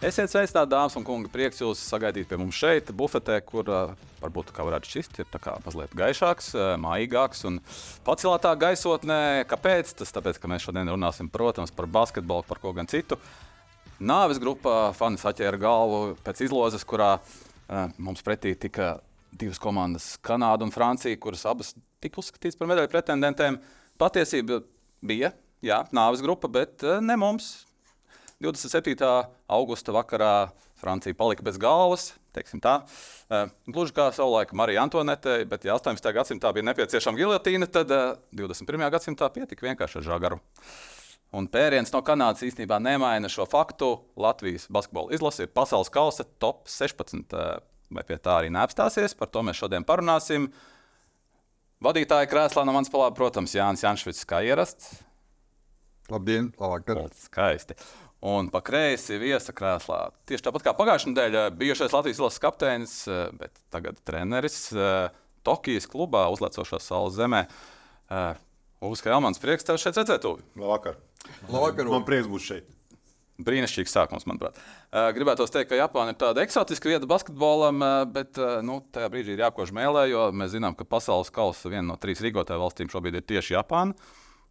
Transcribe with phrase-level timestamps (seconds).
[0.00, 1.28] Esiet sveicināti, dāmas un kungi.
[1.28, 3.90] Prieks jūs sagaidīt pie mums šeit, bufetē, kur uh,
[4.22, 5.28] varbūt kā varētu šķist, ir
[5.60, 7.58] mazliet gaišāks, uh, mājīgāks un
[8.06, 9.44] pacelātāk gaisotnē.
[9.50, 9.92] Kāpēc?
[10.00, 13.20] Tas tāpēc, ka mēs šodien runāsim, protams, par basketbolu, par ko gan citu.
[14.00, 18.94] Nāves grupā fani saķēra galvu pēc izlozes, kurā uh, mums pretī tika
[19.36, 23.60] divas komandas, Kanāda un Francija, kuras abas tika uzskatītas par medaļu pretendentiem.
[24.00, 24.62] Patiesība
[25.04, 27.58] bija, jā, nāves grupa, bet ne mums
[28.40, 28.96] 27.
[29.52, 30.48] augusta vakarā
[30.80, 32.14] Francija palika bez galvas.
[32.30, 36.08] Uh, gluži kā savulaik Marija Antonete, bet ja 18.
[36.14, 38.86] gadsimtā bija nepieciešama gilotīna, tad uh, eh, 21.
[38.94, 40.40] gadsimtā pietika vienkārši ar žagaru.
[41.36, 43.92] Un pēriens no Kanādas īstenībā nemaina šo faktu.
[44.16, 47.36] Latvijas basketbola izlase ir pasaules kausa top 16.
[47.36, 47.58] Uh,
[47.92, 49.18] vai pie tā arī neapstāsies?
[49.18, 50.48] Par to mēs šodien parunāsim.
[51.84, 54.94] Vadītāja krēslā no manas palādes, protams, Jānis Janšvits, kā ierasts.
[56.10, 57.10] Labdien, labvakar.
[57.26, 57.76] Skaisti
[58.20, 60.00] un pa kreisi viesa krēslā.
[60.28, 65.08] Tieši tāpat kā pagājušajā nedēļā bijušais Latvijas lases kapteinis, eh, bet tagad treneris eh,
[65.46, 67.46] Tokijas klubā uzlecošā saules zemē.
[68.10, 68.34] Eh,
[68.80, 70.24] Ulas Kalmans, prieks tev šeit redzēt.
[70.56, 71.00] Labvakar.
[71.48, 71.88] Labvakar.
[71.88, 72.76] Man prieks būt šeit.
[73.40, 74.58] Brīnišķīgs sākums, manuprāt.
[75.16, 77.80] Gribētu teikt, ka Japāna ir tāda eksotiska vieta basketbolam,
[78.12, 81.96] bet nu, tajā brīdī ir jākož mēlē, jo mēs zinām, ka pasaules kausa viena no
[81.96, 83.96] trīs rīkotāju valstīm šobrīd ir tieši Japāna.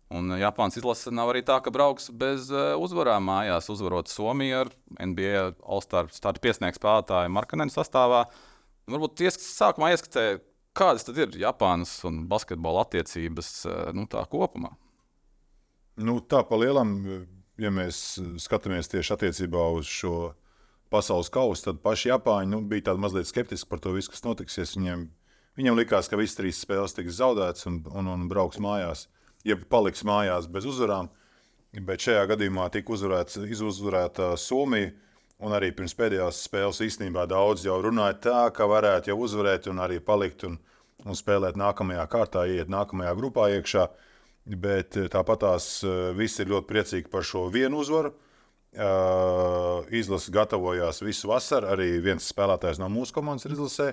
[0.10, 4.72] Un Japānas izlase nav arī tā, ka brauks bez uh, uzvarām mājās, uzvarot Somiju ar
[4.98, 8.24] NBA All-Star starta piesniegts spēlētāju Markanenu sastāvā.
[8.90, 10.42] Varbūt sākumā ieskatīt,
[10.74, 14.72] kādas tad ir Japānas un basketbola attiecības uh, nu, tā kopumā.
[16.02, 16.96] Nu, tā pa lielam,
[17.62, 20.32] ja mēs skatāmies tieši attiecībā uz šo
[20.90, 24.74] pasaules kausu, tad paši Japāņi nu, bija mazliet skeptiski par to visu, kas notiksies.
[24.80, 25.06] Viņiem,
[25.60, 29.06] viņiem likās, ka visas trīs spēles tiks zaudētas un, un, un brauks mājās.
[29.06, 31.10] Uh, ja paliks mājās bez uzvarām.
[31.86, 34.92] Bet šajā gadījumā tika uzvarēts, izuzvarēta Somija.
[35.40, 39.78] Un arī pirms pēdējās spēles īstenībā daudz jau runāja tā, ka varētu jau uzvarēt un
[39.80, 40.58] arī palikt un,
[41.06, 43.86] un spēlēt nākamajā kārtā, iet nākamajā grupā iekšā.
[44.60, 48.12] Bet eh, tāpat tās eh, visi ir ļoti priecīgi par šo vienu uzvaru.
[48.70, 51.72] Uh, izlase gatavojās visu vasaru.
[51.74, 53.88] Arī viens spēlētājs no mūsu komandas ir izlasē.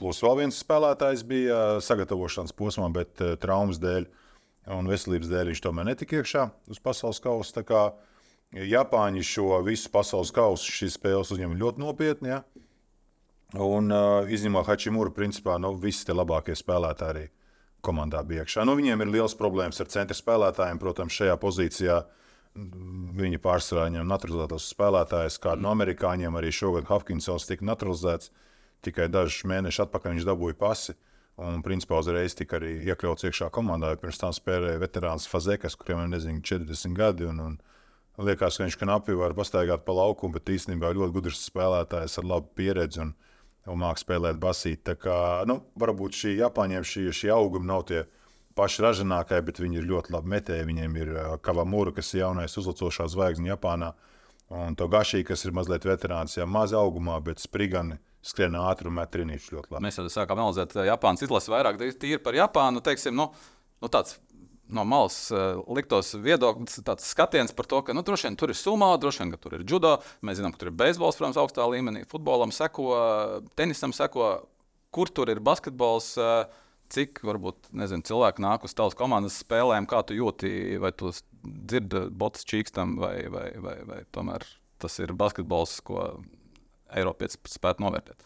[0.00, 4.27] Plus vēl viens spēlētājs bija sagatavošanās posmā, bet traumas dēļ uh,
[4.74, 7.64] un veselības dēļ viņš tomēr netika iekšā uz pasaules kausa.
[8.48, 12.30] Japāņi šo visu pasaules kausu, šīs spēles uzņem ļoti nopietni.
[12.32, 12.42] Ja?
[13.60, 17.26] Un uh, izņemot Hačimūru, principā nu, visi tie labākie spēlētāji arī
[17.84, 18.64] komandā bija iekšā.
[18.64, 20.80] Nu, viņiem ir liels problēmas ar centra spēlētājiem.
[20.80, 21.98] Protams, šajā pozīcijā
[23.20, 25.38] viņi pārsvarā ņem naturalizētos spēlētājus.
[25.44, 28.32] Kādu no amerikāņiem arī šogad Hopkinsons tika naturalizēts.
[28.84, 30.96] Tikai dažus mēnešus atpakaļ viņš dabūja pasi.
[30.96, 31.07] Uh,
[31.38, 33.92] Un, principā, uzreiz tika arī iekļauts iekšā komandā.
[34.02, 37.28] Pirms tam spēlēja veterāns Fazekas, kuriem ir nezinu, 40 gadi.
[37.30, 42.18] Un, un liekas, ka viņš knapi var pastaigāt pa laukumu, bet īstenībā ļoti gudrs spēlētājs
[42.18, 43.12] ar labu pieredzi un,
[43.70, 44.82] un mākslinieks spēlēt basīt.
[44.88, 48.02] Tā kā, nu, varbūt šī Japāņiem šī, šī auguma nav tie
[48.58, 50.66] paši ražīgākie, bet viņi ir ļoti labi metēji.
[50.72, 51.14] Viņiem ir
[51.46, 53.92] Kavamura, kas ir jaunais uzlacošā zvaigzne Japānā,
[54.58, 59.10] un Togashi, kas ir mazliet veterāns, jau maz augumā, bet sprigani skrien ātri un met
[59.14, 59.84] trīnīšu ļoti labi.
[59.86, 62.82] Mēs jau sākām analizēt eh, Japānas izlasi vairāk tīri par Japānu.
[62.84, 63.30] Teiksim, nu,
[63.82, 64.18] nu tāds,
[64.68, 68.58] no malas uh, liktos viedoklis, tāds skatiens par to, ka nu, droši vien tur ir
[68.58, 69.96] sumā, droši vien tur ir judo.
[70.20, 72.88] Mēs zinām, ka tur ir beisbols, protams, augstā līmenī, futbolam seko,
[73.58, 74.32] tenisam seko,
[74.94, 76.14] kur tur ir basketbols.
[76.20, 81.10] Uh, cik varbūt nezinu, cilvēki nāk uz tavas komandas spēlēm, kā tu jūti, vai tu
[81.44, 84.46] dzirdi botus čīkstam, vai, vai, vai, vai tomēr
[84.80, 86.06] tas ir basketbols, ko
[86.96, 88.24] Eiropietis spētu novērtēt.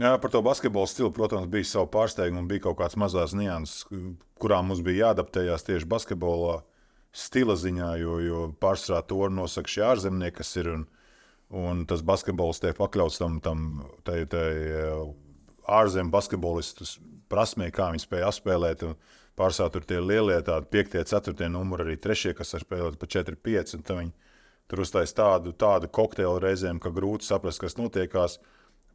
[0.00, 2.46] Jā, par to basketbolu stilu, protams, bija savu pārsteigumu.
[2.48, 3.84] Bija kaut kāds mazs nianses,
[4.40, 6.60] kurām mums bija jāadaptējās tieši basketbolā
[7.12, 10.70] stila ziņā, jo, jo pārsvarā to nosaka šie ārzemnieki, kas ir.
[10.72, 10.86] Un,
[11.50, 13.64] un tas basketbols tiek pakļauts tam, tam
[14.06, 14.46] tai, tai,
[15.70, 16.86] ārzemju basketbolistu
[17.30, 18.86] prasmē, kā viņi spēja apspēlēt.
[19.38, 23.36] Pārsvarā tur tie lielie, tādi 5, 4 numuri, arī 3, kas var spēlēt pa 4,
[23.50, 23.76] 5.
[24.70, 28.38] Tur uztais tādu, tādu kokteili reizēm, ka grūti saprast, kas notiekās.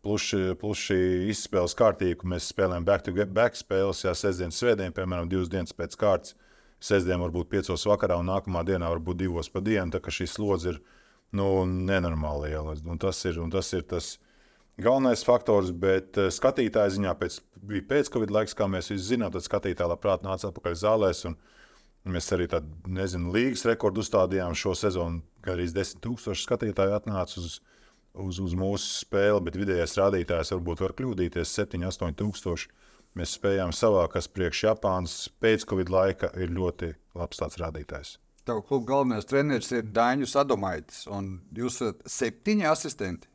[0.06, 0.30] Plus,
[0.62, 0.98] plus šī
[1.34, 6.36] izspēles kārtība, ka mēs spēlējam back-to-back spēles, jā, sestdien, svētdien, piemēram, divas dienas pēc kārtas.
[6.80, 9.90] Sestdien varbūt piecos vakarā, un nākamā dienā varbūt divos pa dienu.
[9.92, 10.80] Tā kā šis slodzi ir
[11.36, 12.76] nu, nenormāli liela.
[12.86, 14.14] Un tas ir, un tas ir tas
[14.78, 19.44] galvenais faktors, bet eh, skatītāja ziņā pēc, bija pēc-covid laiks, kā mēs visi zinām, tad
[19.48, 21.26] skatītāji labprāt nāca atpakaļ zālēs.
[21.32, 21.40] Un,
[22.06, 25.24] Mēs arī tādu, nezinu, līgas rekordu uzstādījām šo sezonu.
[25.46, 27.60] Gan arī 10,000 skatītāju atnāca uz,
[28.14, 32.68] uz, uz mūsu spēli, bet vidējais rādītājs varbūt var kļūdīties 7, 8,000.
[33.16, 38.18] Mēs spējām savā, kas priekš Japānas pēc Covid laika ir ļoti labs tāds rādītājs.
[38.46, 43.32] Tev kluba galvenais treneris ir Dainis Adomaitis, un jūs esat septiņi asistenti.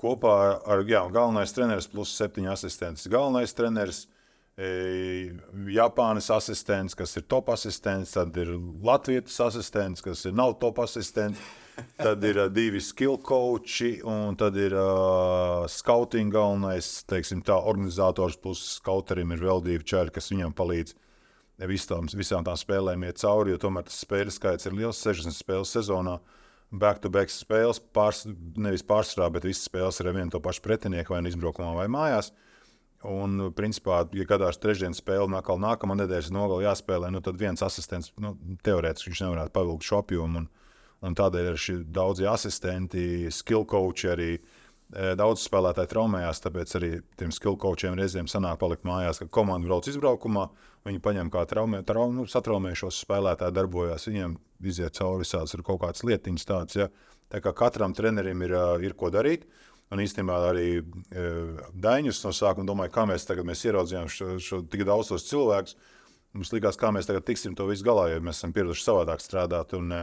[0.00, 0.32] Kopā
[0.64, 3.12] ar jā, galvenais treneris plus septiņi asistenti.
[3.12, 4.19] Galvenais treneris, e,
[4.60, 8.52] Japānas asistents, kas ir top asistents, tad ir
[8.84, 11.40] Latvijas asistents, kas ir nav top asistents.
[11.96, 18.36] Tad ir uh, divi skill coachi, un tad ir uh, scouting galvenais, teiksim, tā organizators,
[18.36, 20.92] plus scouterim ir vēl divi čeri, kas viņam palīdz
[21.70, 25.72] visām, visām tām spēlēm iet cauri, jo tomēr tas spēļu skaits ir liels, 60 spēles
[25.76, 26.18] sezonā.
[26.70, 28.22] Back-to-back spēles, pārs,
[28.60, 31.88] nevis pārsvarā, bet visas spēles ir ar vienu to pašu pretinieku, vai nu izbraukumā, vai
[31.90, 32.30] mājās.
[33.08, 37.62] Un, principā, ja gadās trešdienas spēle, un atkal nākamā nedēļas nogalē jāspēlē, nu, tad viens
[37.64, 38.34] asistents nu,
[38.66, 40.42] teorētiski viņš nevarētu pavilkt šo apjomu.
[40.42, 40.48] Un,
[41.08, 44.28] un tādēļ ir daudzi asistenti, skill coachi arī.
[44.36, 49.70] e, Daudz spēlētāji traumējās, tāpēc arī tiem skill coachiem reizēm sanāk palikt mājās, ka komanda
[49.70, 50.50] brauc izbraukumā.
[50.84, 54.08] Viņi paņem kā traumē, traum, nu, satraumējušos spēlētāji, darbojas.
[54.08, 54.36] Viņiem
[54.68, 56.76] iziet cauri visādas kaut kādas lietiņas tādas.
[56.76, 56.90] Ja?
[57.30, 59.48] Tā kā katram trenerim ir, ā, ir ko darīt.
[59.90, 60.82] Un īstenībā arī e,
[61.82, 65.74] Daņus no sākuma domāja, kā mēs tagad mēs ieraudzījām šo, šo tik daudz tos cilvēkus.
[66.36, 69.74] Mums likās, kā mēs tagad tiksim to visu galā, jo mēs esam pieraduši savādāk strādāt.
[69.78, 70.02] Un, e,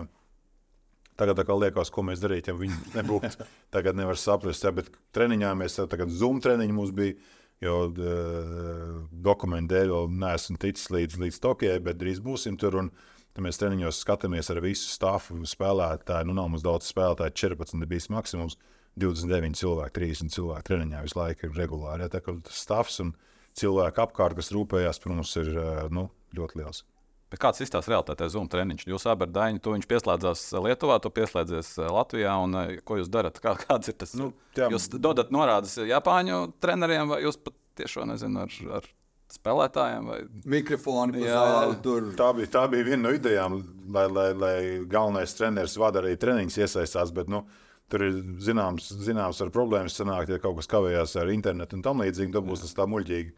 [1.18, 3.46] Tagad kā liekas, ko mēs darītu, ja viņi nebūtu.
[3.74, 7.18] Tagad nevar saprast, ja, bet treniņā mēs tagad Zoom treniņi mums bija.
[7.58, 12.78] Jo uh, dokumentu dēļ vēl neesmu ticis līdz, līdz Tokijai, bet drīz būsim tur.
[12.84, 12.92] Un,
[13.34, 16.30] tad mēs treniņos skatāmies ar visu stāfu spēlētāju.
[16.30, 18.60] Nu, nav mums daudz spēlētāju, 14 bija maksimums.
[18.98, 22.06] 29 cilvēki, 30 cilvēki treniņā visu laiku ir regulāri.
[22.06, 23.16] Ja, tā kā tas stāvs un
[23.58, 26.08] cilvēki apkārt, kas rūpējās par mums, ir uh, nu,
[26.38, 26.84] ļoti liels.
[27.28, 28.86] Bet kāds izstāsta realitātē Zoom treniņš?
[28.88, 32.38] Jūs abi ar Dainu, to viņš pieslēdzās Lietuvā, to pieslēdzies Latvijā.
[32.40, 32.56] Un,
[32.88, 33.42] ko jūs darat?
[33.44, 34.16] Kā, kāds ir tas?
[34.16, 34.70] Nu, jā.
[34.72, 38.88] jūs dodat norādes Japāņu treneriem, vai jūs pat tiešām nezinu, ar, ar
[39.36, 40.08] spēlētājiem?
[40.08, 40.22] Vai...
[40.56, 42.10] Mikrofoni pa Jā, zāli tur.
[42.22, 43.60] Tā bija, tā bija viena no idejām,
[43.92, 44.58] lai, lai, lai
[44.88, 47.12] galvenais treneris vada arī treniņus iesaistās.
[47.18, 47.44] Bet, nu,
[47.92, 52.04] tur ir zināms, zināms ar problēmas sanākt, ja kaut kas kavējās ar internetu un tam
[52.04, 52.34] līdzīgi.
[52.36, 53.34] Tad būs tas tā muļķīgi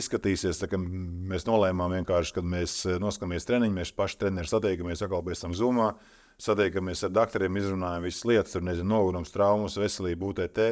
[0.00, 0.60] izskatīsies.
[0.62, 5.44] Tā, mēs nolēmām vienkārši, kad mēs eh, noskatāmies treniņu, mēs paši treneri satiekamies, atkal pēc
[5.46, 5.92] tam zumā.
[6.40, 10.64] Satiekamies ar doktoriem, izrunājam visas lietas, tur nezinu, nogurums, traumas, veselību, UTT,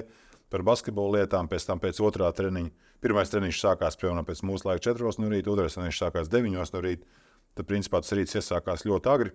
[0.50, 2.90] par basketbolu lietām, pēc tam pēc otrā treniņa.
[3.02, 6.82] Pirmais treniņš sākās piemēram pēc mūsu laika 4 no rīta, otrais treniņš sākās 9 no
[6.82, 7.22] rīta.
[7.52, 9.32] Tad, principā, tas rīts iesākās ļoti agri.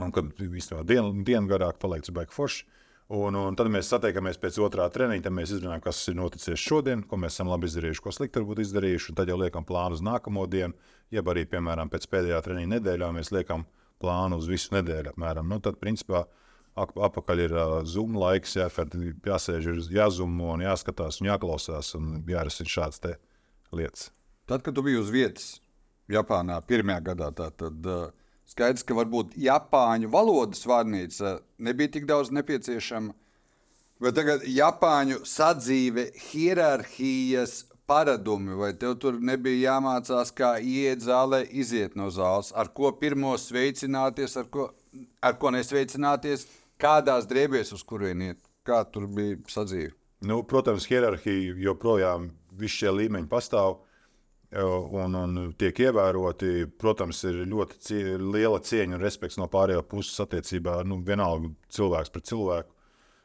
[0.00, 2.64] Un, kad īstenībā dienu, dienu garāk paliek tas beigas forši.
[3.12, 7.02] Un, un tad mēs satiekamies pēc otrā treniņa, tad mēs izrunājam, kas ir noticis šodien,
[7.04, 9.12] ko mēs esam labi izdarījuši, ko slikti varbūt izdarījuši.
[9.18, 10.72] Tad jau liekam plānu uz nākamo dienu,
[11.12, 13.66] jeb arī, piemēram, pēc pēdējā treniņa nedēļā mēs liekam
[14.00, 15.12] plānu uz visu nedēļu.
[15.12, 15.50] Apmēram.
[15.52, 16.24] Nu, tad, principā,
[16.72, 18.88] ap, apakaļ ir uh, zoom laiks, jāfer,
[19.28, 23.20] jāsēž, jāzumo un jāskatās un jāklausās un jārisina šādas
[23.76, 24.08] lietas.
[24.48, 25.52] Tad, kad tu biji uz vietas
[26.10, 28.08] Japānā pirmajā gadā, tā, tad uh,
[28.52, 33.14] skaidrs, ka varbūt Japāņu valodas vārnīca nebija tik daudz nepieciešama.
[34.02, 41.94] Bet tagad Japāņu sadzīve, hierarhijas paradumi, vai tev tur nebija jāmācās, kā iet zālē, iziet
[41.98, 44.68] no zāles, ar ko pirmo sveicināties, ar ko,
[45.22, 46.46] ar ko nesveicināties,
[46.82, 49.94] kādās drēbēs, uz kurien iet, kā tur bija sadzīve.
[50.26, 53.80] Nu, protams, hierarhija joprojām visi šie līmeņi pastāv
[54.60, 56.66] un, un tiek ievēroti.
[56.78, 60.82] Protams, ir ļoti cie, liela cieņa un respekts no pārējā puses attiecībā.
[60.88, 62.78] Nu, vienalga cilvēks pret cilvēku.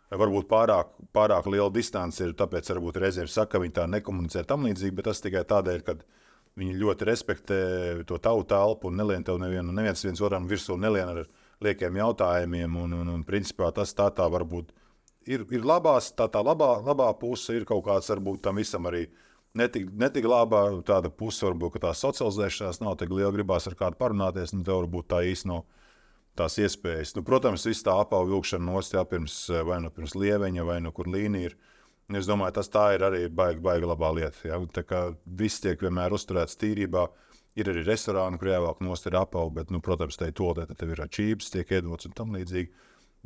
[0.07, 4.63] Varbūt pārāk, pārāk liela distance ir, tāpēc varbūt reizēm saka, ka viņi tā nekomunicē tam
[4.63, 5.97] līdzīgi, bet tas tikai tādēļ, ka
[6.57, 7.57] viņi ļoti respektē
[8.07, 11.25] to tautu telpu un nelien tev nevienu, neviens viens otram virsū nelien ar
[11.61, 12.79] liekiem jautājumiem.
[12.85, 14.71] Un, un, un principā tas tā tā varbūt
[15.27, 19.09] ir, ir labās, tā tā labā, labā puse ir kaut kāds varbūt tam visam arī
[19.57, 20.63] netik, netik labā.
[20.87, 24.83] Tāda puse varbūt, ka tā socializēšanās nav tik liela, gribās ar kādu parunāties, un tev
[24.83, 25.65] varbūt tā īsti nav
[26.37, 27.15] tās iespējas.
[27.17, 30.93] Nu, protams, viss tā apavu vilkšana nost jā, pirms, vai nu pirms lieveņa, vai nu
[30.95, 31.57] kur līnija ir.
[32.15, 34.43] Es domāju, tas tā ir arī baigi, baigi labā lieta.
[34.47, 34.59] Ja?
[34.71, 37.07] Tā kā viss tiek vienmēr uzturēts tīrībā.
[37.57, 40.71] Ir arī restorāni, kur jāvelk nost ir apavu, bet, nu, protams, te ir to, tad
[40.77, 42.69] tev ir čības, tiek iedots un tam līdzīgi.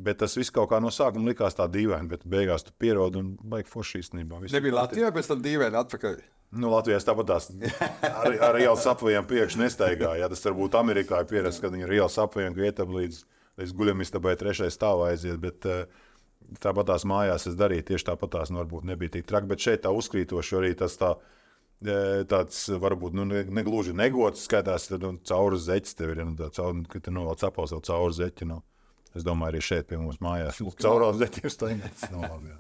[0.02, 3.34] Bet tas viss kaut kā no sākuma likās tā dīvaini, bet beigās tu pierodi un
[3.38, 4.40] baigi forši īstenībā.
[4.42, 6.22] Viss Nebija Latvijā, pēc tam dīvaini atpakaļ.
[6.58, 7.50] Nu, Latvijā tāpat tās
[8.10, 10.16] ar, ar ielas apvējiem priekšā nestaigā.
[10.20, 13.20] Jā, tas varbūt Amerikā ir pierasts, kad viņi ir ielas apvējiem, ka ietam līdz,
[13.62, 15.38] līdz guļamistabai trešais stāvā aiziet.
[15.44, 15.86] Bet, eh,
[16.60, 19.84] Tāpat tās mājās es darīju tieši tāpat tās, nu, varbūt nebija tik traki, bet šeit
[19.86, 21.12] tā uzkrītoši arī tas tā,
[21.86, 26.36] eh, tāds varbūt nu, ne- negluži negods skaitās, tad nu, cauri zeķis tev ir, nu,
[26.36, 28.50] tā cauri, kad tu novelc jau cauri zeķi.
[28.50, 28.64] Nu.
[29.18, 30.60] Es domāju, arī šeit pie mums mājās.
[32.16, 32.60] Labi, jā.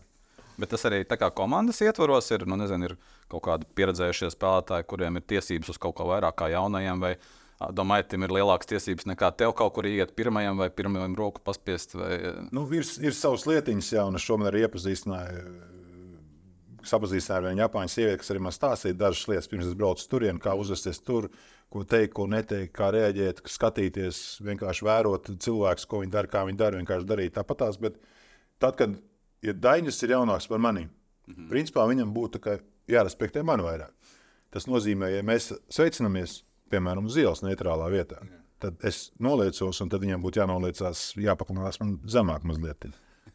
[0.61, 2.97] Bet tas arī tā kā komandas ietvaros ir, nu, nezinu, ir
[3.31, 7.15] kaut kādi pieredzējušie spēlētāji, kuriem ir tiesības uz kaut ko vairāk kā jaunajiem, vai
[7.69, 11.93] Domāju, tam ir lielākas tiesības nekā tev kaut kur iet pirmajam vai pirmajam roku paspiest.
[11.93, 12.15] Vai...
[12.49, 15.43] Nu, ir, ir savas lietiņas, jā, un es šomēr iepazīstināju.
[16.87, 20.39] Sapazīstināju ar vienu Japāņu sievieti, kas arī man stāstīja dažas lietas, pirms es braucu turien,
[20.41, 21.27] kā uzvesties tur,
[21.71, 26.59] ko teikt, ko neteikt, kā rēģēt, skatīties, vienkārši vērot cilvēkus, ko viņi dara, kā viņi
[26.59, 27.77] dara, vienkārši darīt tāpatās.
[27.81, 27.99] Bet
[28.59, 28.97] tad, kad
[29.45, 31.49] ja Dainis ir jaunāks par mani, mm -hmm.
[31.49, 32.41] principā viņam būtu
[32.87, 33.91] jārespektē man vairāk.
[34.51, 38.41] Tas nozīmē, ja mēs sveicinamies, piemēram, uz ielas neitrālā vietā, Jā.
[38.59, 42.85] tad es noliecos, un tad viņam būtu jānoliecās, jāpaklinās man zemāk mazliet.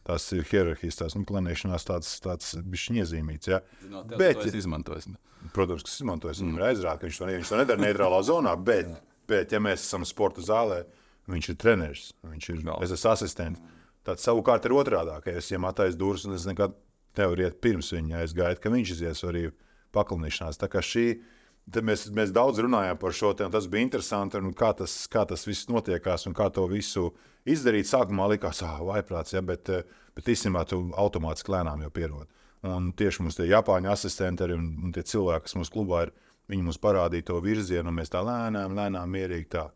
[0.06, 3.50] Tas ir hierarhijas, tās nu, planēšanās, tāds, tāds bišķiņ iezīmīts.
[3.50, 3.60] Ja?
[3.82, 5.16] Zinot, bet, es izmantoju.
[5.54, 6.36] Protams, ka es izmantoju.
[6.38, 6.60] Viņam mm.
[6.60, 8.92] ir aizrādīts, ka viņš to, viņš to nedara neitrālā zonā, bet,
[9.30, 10.84] bet, ja mēs esam sporta zālē,
[11.30, 13.74] viņš ir treneris, viņš ir, es esmu asistents.
[14.06, 16.76] Tad savukārt ir otrādi, ka es viņam attaisnu durvis, un es nekad
[17.18, 18.22] nevaru iet pirms viņa.
[18.38, 19.48] Gaidu, ka viņš izies arī
[19.96, 20.60] paklinīšanās.
[20.62, 21.24] Tā kā šī ir
[21.66, 23.50] Mēs, mēs daudz runājām par šo tēmu.
[23.50, 27.08] Tas bija interesanti, kā tas, kā tas viss notiekās un kā to visu
[27.50, 27.88] izdarīt.
[27.88, 29.70] Sākumā likās, ah, vaiprāts, ja, bet,
[30.16, 32.30] bet īstenībā tu automātiski lēnām jau pierodi.
[32.66, 36.14] Un tieši mums tie Japāņu asistenti un, un tie cilvēki, kas mums klubā ir,
[36.50, 39.68] viņi mums parādīja to virzienu, un mēs tā lēnām, lēnām, mierīgi tā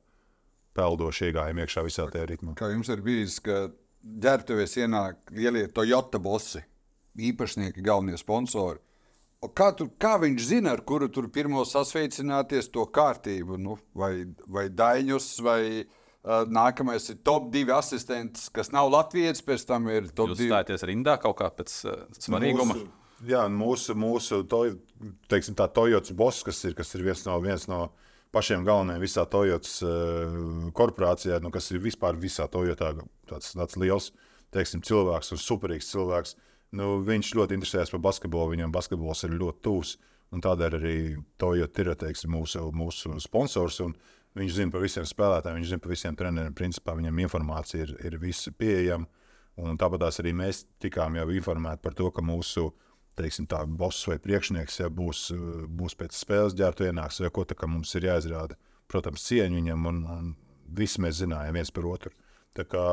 [0.78, 2.54] peldoši iegājām iekšā visā tajā ritmā.
[2.58, 3.68] Kā jums ir bijis, ka
[4.00, 6.62] ģērbtuvēs ienāk lielie Toyota bosi,
[7.30, 8.80] īpašnieki, galvenie sponsori?
[9.56, 13.56] Kā, tu, kā viņš zina, ar kuru tur pirmo sasveicināties, to kārtību?
[13.60, 19.66] Nu, vai, vai Daņus, vai uh, nākamais ir top divi asistents, kas nav Latvijas, pēc
[19.68, 20.50] tam ir top Jūs divi.
[20.50, 22.76] Jūs stājaties rindā kaut kā pēc uh, svarīguma?
[22.76, 22.90] Mūsu,
[23.30, 24.62] jā, mūsu, mūsu to,
[25.32, 27.86] teiksim, tā Toyotas boss, kas ir, kas ir viens, no, viens no
[28.34, 32.92] pašiem galvenajiem visā Toyotas uh, korporācijā, nu, kas ir vispār visā Toyotā
[33.30, 34.12] tāds, tāds liels
[34.50, 36.36] teiksim, cilvēks un superīgs cilvēks.
[36.36, 36.46] Uh,
[36.76, 39.96] Nu, viņš ļoti interesējas par basketbolu, viņam basketbols ir ļoti tūs.
[40.30, 40.96] Tādēļ arī
[41.42, 43.80] Toyota ir teiksim, mūsu, mūsu sponsors.
[44.38, 46.54] Viņš zina par visiem spēlētājiem, viņš zina par visiem treneriem.
[46.56, 49.08] Principā viņam informācija ir, ir visa pieejama.
[49.80, 52.70] Tāpat arī mēs tikām jau informēti par to, ka mūsu
[53.18, 55.26] teiksim, tā, boss vai priekšnieks ja, būs,
[55.68, 58.56] būs pēc spēles ģērbta ienāks, vai ko tā mums ir jāizrāda.
[58.88, 60.30] Protams, cieņa viņam, un, un
[60.78, 62.14] visi mēs zinājām viens par otru.
[62.56, 62.86] Tā kā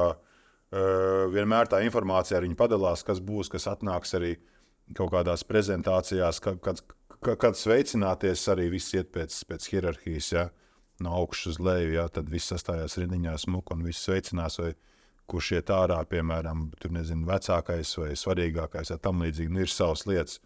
[0.67, 4.33] Uh, vienmēr tā informācija ar viņu padalās, kas būs, kas atnāks arī
[4.97, 6.81] kaut kādās prezentācijās, kad, kad,
[7.23, 10.43] kad sveicināties, arī viss iet pēc, pēc hierarhijas, ja?
[11.03, 11.93] No augšas uz leju.
[11.97, 12.07] Ja?
[12.13, 14.59] Tad viss sastājās rindiņā, smuka un viss sveicinās.
[14.63, 14.73] Vai,
[15.27, 20.05] kurš iet ārā, piemēram, tur nezinu, vecākais vai svarīgākais, ja tam līdzīgi nu, ir savas
[20.07, 20.37] lietas.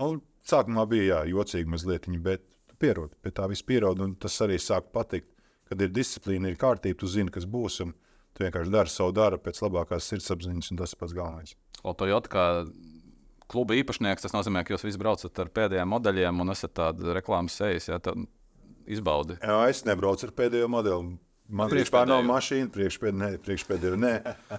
[0.00, 4.38] Un sākumā bija jā, jocīgi mazliet, bet tu pierodi pie tā viss pierodi, un tas
[4.40, 5.28] arī sāk patikt,
[5.68, 7.82] kad ir disciplīna, ir kārtība, tu zini, kas būs.
[7.84, 7.92] Un,
[8.34, 11.56] Tu vienkārši dari savu darbu pēc labākās sirdsapziņas, un tas ir pats galvenais.
[11.82, 12.44] O Toyota kā
[13.50, 17.58] kluba īpašnieks, tas nozīmē, ka jūs visi braucat ar pēdējiem modeļiem un esat tāda reklāmas
[17.58, 17.88] sejas.
[17.90, 17.98] Ja,
[18.96, 19.38] izbaudi.
[19.40, 21.16] Jā, es nebraucu ar pēdējo modeli.
[21.50, 23.96] Man vispār nav mašīna, priekšpēdējā.
[23.98, 24.12] Nē,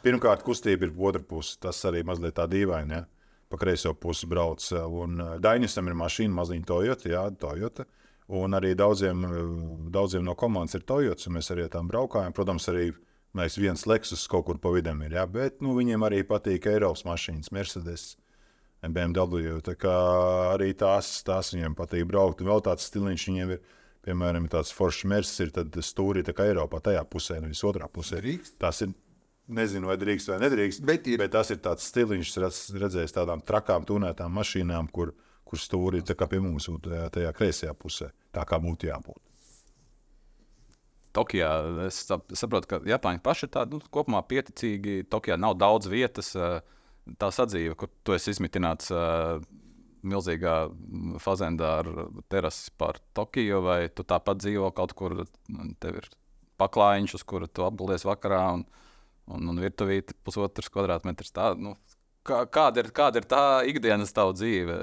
[0.04, 1.56] Pirmkārt, kustība ir otra puse.
[1.64, 2.98] Tas arī mazliet tā dīvaini.
[2.98, 3.06] Ja?
[3.52, 4.66] Pa kreiso pusi brauc.
[4.88, 7.12] Un uh, Dainisam ir mašīna, maziņa Toyota.
[7.12, 7.88] Jā, Toyota.
[8.32, 11.32] Un arī daudziem, uh, daudziem no komandas ir Toyota.
[11.32, 12.36] Mēs arī tam braukājam.
[12.36, 12.90] Protams, arī
[13.32, 17.06] Mēs viens Lexus kaut kur pa vidam ir, jā, bet nu, viņiem arī patīk Eiropas
[17.08, 18.18] mašīnas, Mercedes,
[18.84, 19.54] BMW.
[19.64, 19.94] Tā kā
[20.52, 22.42] arī tās, tās viņiem patīk braukt.
[22.44, 23.62] Un vēl tāds stiliņš viņiem ir,
[24.06, 28.22] piemēram, tāds foršs Mercedes, ir tad stūri Eiropā, tajā pusē, nevis otrā pusē.
[28.22, 28.58] Drīkst?
[28.62, 28.94] Tas ir,
[29.52, 31.20] nezinu, vai drīkst vai nedrīkst, bet, ir.
[31.22, 32.36] bet tas ir tāds stiliņš,
[32.82, 35.14] redzējis tādām trakām, tunētām mašīnām, kur,
[35.48, 39.22] kur stūri ir pie mums, tajā, tajā kreisajā pusē, tā kā būtu jābūt.
[41.12, 41.50] Tokijā
[41.90, 45.02] es saprotu, ka Japāņi paši ir tādi nu, kopumā pieticīgi.
[45.12, 46.30] Tokijā nav daudz vietas,
[47.20, 48.94] tā sadzīve, kur tu esi izmitināts
[50.08, 50.56] milzīgā
[51.24, 51.90] fazendā ar
[52.32, 55.24] terasi pār Tokiju, vai tu tāpat dzīvo kaut kur,
[55.84, 56.10] tev ir
[56.62, 58.66] paklājiņš, uz kuru tu apguldies vakarā, un,
[59.32, 61.34] un, un virtuvīte pusotrs kvadrātmetrs.
[61.36, 61.76] Tā, nu,
[62.28, 64.80] kā, kāda, ir, kāda ir tā ikdienas tava dzīve?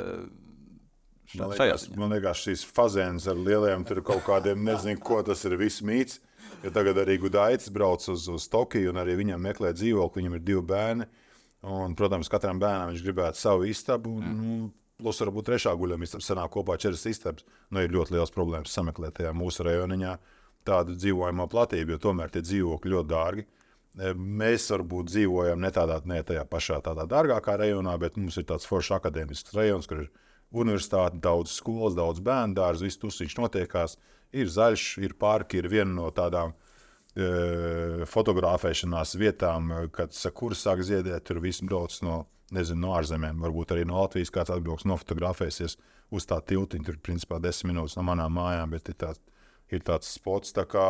[1.36, 5.84] Man liekas, man liekas, šīs fazēnas ar lieliem kaut kādiem, nezinu, ko tas ir, viss
[5.84, 6.22] mīts.
[6.62, 10.22] Jo tagad arī Gudaitis brauc uz, uz Tokiju, un arī viņam meklē dzīvokli.
[10.22, 11.06] Viņam ir divi bērni.
[11.68, 14.14] Un, protams, katram bērnam viņš gribētu savu istabu.
[14.22, 14.70] Mm.
[14.98, 17.44] Plus, varbūt trešā guļamā istaba sanāk kopā četras istabas.
[17.70, 20.14] Nu, ir ļoti liels problēmas sameklēt tajā mūsu rajoniņā
[20.66, 23.44] tādu dzīvojamo platību, jo tomēr tie dzīvokļi ļoti dārgi.
[23.46, 28.48] E, mēs varbūt dzīvojam ne tādā, ne tajā pašā tādā dārgākā rajonā, bet mums ir
[28.48, 30.08] tāds foršs akadēmisks rajons, kur ir
[30.50, 33.94] universitāte, daudz skolas, daudz bērnu dārzu, viss tusiņš notiekās.
[34.34, 36.56] Ir zaļš, ir parki, ir viena no tādām
[37.14, 42.24] e, fotografēšanās vietām, kad sakura sāk ziedēt, tur viss brauc no,
[42.54, 45.76] nezinu, no ārzemēm, varbūt arī no Latvijas kāds atbrauks, nofotografēsies
[46.10, 49.20] uz tā tiltiņa, tur principā desmit minūtes no manām mājām, bet ir tāds
[49.74, 50.54] ir tāds spots.
[50.56, 50.86] Tā kā,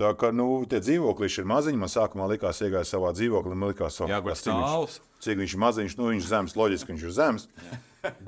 [0.00, 1.80] tā kā nu, tie dzīvokļi ir maziņi.
[1.80, 5.00] Man sākumā likās, iegāja savā dzīvoklī, man likās, oh, Jāguļ cik viņš- stāvs.
[5.22, 7.48] Cik viņš ir maziņš, nu viņš ir zems, loģiski, ka viņš ir zems.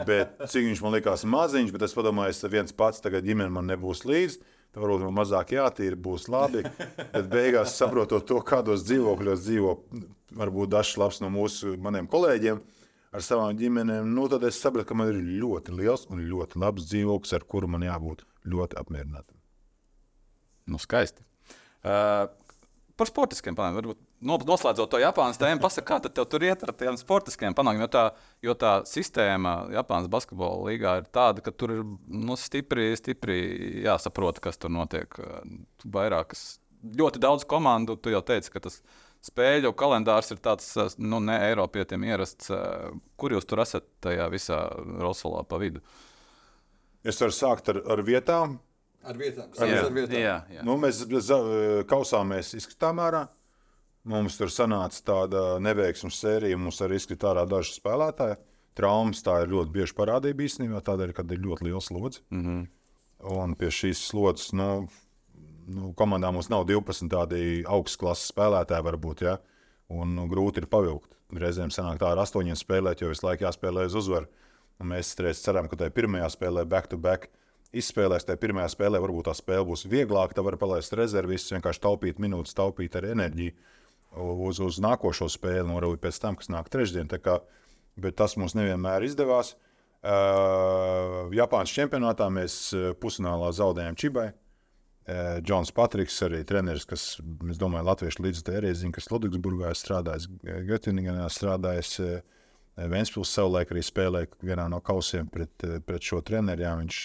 [0.06, 3.66] Bet cik viņš man likās maziņš, bet es padomāju, ka viens pats tagad ģimene man
[3.66, 4.38] nebūs līdzi.
[4.74, 6.64] Tad varbūt man mazāk jātīra, būs labi.
[6.98, 9.74] Bet beigās saprotot to, kādos dzīvokļos dzīvo
[10.34, 12.58] varbūt dažs labs no mūsu maniem kolēģiem
[13.14, 16.88] ar savām ģimenēm, nu, tad es sapratu, ka man ir ļoti liels un ļoti labs
[16.90, 19.38] dzīvoklis, ar kuru man jābūt ļoti apmierinātam.
[20.66, 21.22] Nu, skaisti.
[21.84, 22.26] Uh,
[22.96, 23.80] par sportiskiem panākumiem.
[23.80, 27.86] Varbūt no- noslēdzot to Japānas tēmu, pasakā, kā tev tur iet ar tiem sportiskiem panākumiem.
[27.86, 28.04] Jo tā,
[28.42, 33.38] jo tā sistēma Japānas basketbola līgā ir tāda, ka tur ir nu, stipri, stipri
[33.84, 35.08] jāsaprot, kas tur notiek.
[35.84, 37.96] Vairākas, ļoti daudz komandu.
[38.00, 38.80] Tu jau teici, ka tas
[39.24, 42.50] spēļu kalendārs ir tāds nu, ne Eiropietiem ierasts.
[43.16, 44.60] Kur jūs tur esat tajā visā
[45.00, 45.80] Rosolā pa vidu?
[47.04, 48.58] Es varu sākt ar, ar vietām.
[49.04, 49.50] Ar vietām.
[49.52, 50.18] Jā, Sāc ar vietām.
[50.18, 50.64] jā, jā.
[50.66, 51.02] Nu, mēs
[51.90, 53.26] kausāmies izskatām ārā.
[54.04, 56.58] Mums tur sanāca tāda neveiksmes sērija.
[56.60, 58.36] Mums arī izkrita ārā daži spēlētāji.
[58.76, 62.20] Traumas tā ir ļoti bieži parādība īstenībā, tādēļ, ka ir ļoti liels slodzi.
[62.34, 62.66] Mm -hmm.
[63.34, 64.88] Un pie šīs slodzes nu,
[65.66, 69.22] nu, komandā mums nav 12 tādi augstas klases spēlētāji, varbūt.
[69.22, 69.38] Ja?
[69.88, 71.16] Un nu, grūti ir pavilkt.
[71.32, 74.26] Reizēm sanāk tā ar astoņiem spēlēt, jo visu laiku jāspēlē uz uzvaru.
[74.80, 77.30] Un mēs ceram, ka tajā pirmajā spēlē back-to-back
[77.80, 78.26] izspēlēs.
[78.28, 80.36] Tajā pirmajā spēlē varbūt tā spēle būs vieglāka.
[80.36, 83.54] Tā var palaist rezervis, vienkārši taupīt minūtes, taupīt arī enerģiju
[84.46, 87.10] uz, uz nākošo spēli, un arī pēc tam, kas nāk trešdien.
[87.22, 87.40] Kā,
[88.00, 89.54] bet tas mums nevienmēr izdevās.
[90.04, 94.28] Uh, Japānas čempionātā mēs pusfinālā zaudējām Čibai.
[95.04, 97.06] Uh, Džons Patriks, arī treneris, kas,
[97.50, 100.28] es domāju, latviešu līdzekļu arī zina, kas Ludvigsburgā strādājis,
[100.68, 101.98] Göttingenā strādājis.
[102.04, 102.22] Uh,
[102.74, 106.64] Vēnspils savulaik arī spēlēja vienā no kausiem pret, pret šo treneri.
[106.66, 106.96] Jā, viņš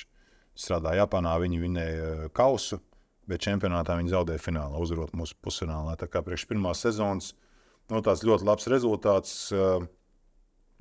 [0.60, 2.82] strādāja Japānā, viņi vinēja uh, kausu,
[3.30, 5.96] bet čempionātā viņi zaudēja finālā, uzvarot mūsu pusfinālā.
[6.00, 7.34] Tā kā priekš pirmās sezonas
[7.90, 9.40] nu, tāds ļoti labs rezultāts.
[9.56, 9.88] Uh,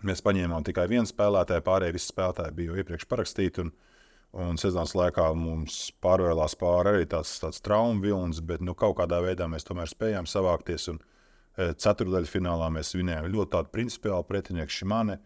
[0.06, 3.64] Mēs paņēmām tikai vienu spēlētāju, pārējie visi spēlētāji bija jau iepriekš parakstīti.
[3.64, 3.72] Un,
[4.46, 9.18] un sezonas laikā mums pārvēlās pāri arī tāds, tāds traumu vilnis, bet nu, kaut kādā
[9.24, 10.86] veidā mēs tomēr spējām savākties.
[10.92, 11.00] Un,
[11.58, 15.18] e, Ceturdaļā finālā mēs vinējām ļoti tādu principiālu pretinieku Šimane.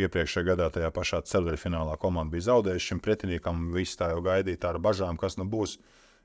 [0.00, 3.70] Iepriekšējā gadā tajā pašā ceturdaļā finālā komanda bija zaudējusi šim pretiniekam.
[3.74, 5.78] Visi tā jau gaidīja ar bažām, kas nu būs.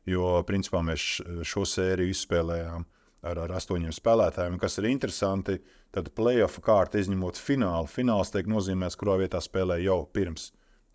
[0.06, 1.06] Jo principā mēs
[1.48, 2.86] šo sēriju izspēlējām
[3.26, 4.60] ar, ar astoņiem spēlētājiem.
[4.62, 5.58] Kas ir interesanti,
[5.96, 7.90] tad playoff kārta izņemot finālu.
[7.90, 10.52] Fināls tiek nozīmēts, kurā vietā spēlē jau pirms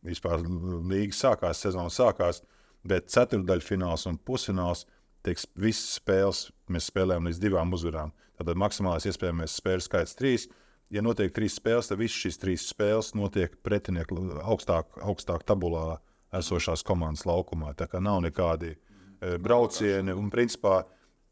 [0.06, 0.44] vispār
[0.90, 2.42] līga sākās, sezona sākās.
[2.86, 4.86] Bet ceturdaļfināls un pusfināls
[5.26, 6.46] tiek visas spēles.
[6.72, 8.14] Mēs spēlējam līdz divām uzvarām.
[8.40, 10.46] Tad maksimālais iespējamais spēļu skaits trīs.
[10.90, 16.00] Ja notiek trīs spēles, tad visas šīs trīs spēles notiek pretinieku augstāk, augstāk tabulā
[16.35, 17.74] esošās komandas laukumā.
[17.79, 20.14] Tā kā nav nekādi e, braucieni.
[20.16, 20.81] Un, principā,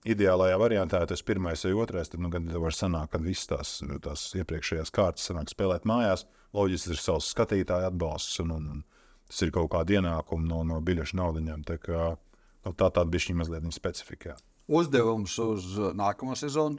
[0.06, 3.72] ideālajā variantā, tas ir pirmais vai otrais, tad nu, gan var sanākt, ka visas tās,
[4.04, 6.26] tās iepriekšējās kārtas sanāk spēlēt mājās.
[6.54, 8.84] Loģiski ir savs skatītāju atbalsts, un, un, un
[9.28, 11.66] tas ir kaut kāda ienākuma no, no biļešu naudiņām.
[11.68, 12.12] Tā, kā,
[12.64, 14.38] nu, tā tāda bija šī mazliet specifika.
[14.68, 16.78] Uzdevums uz uh, nākamo sezonu.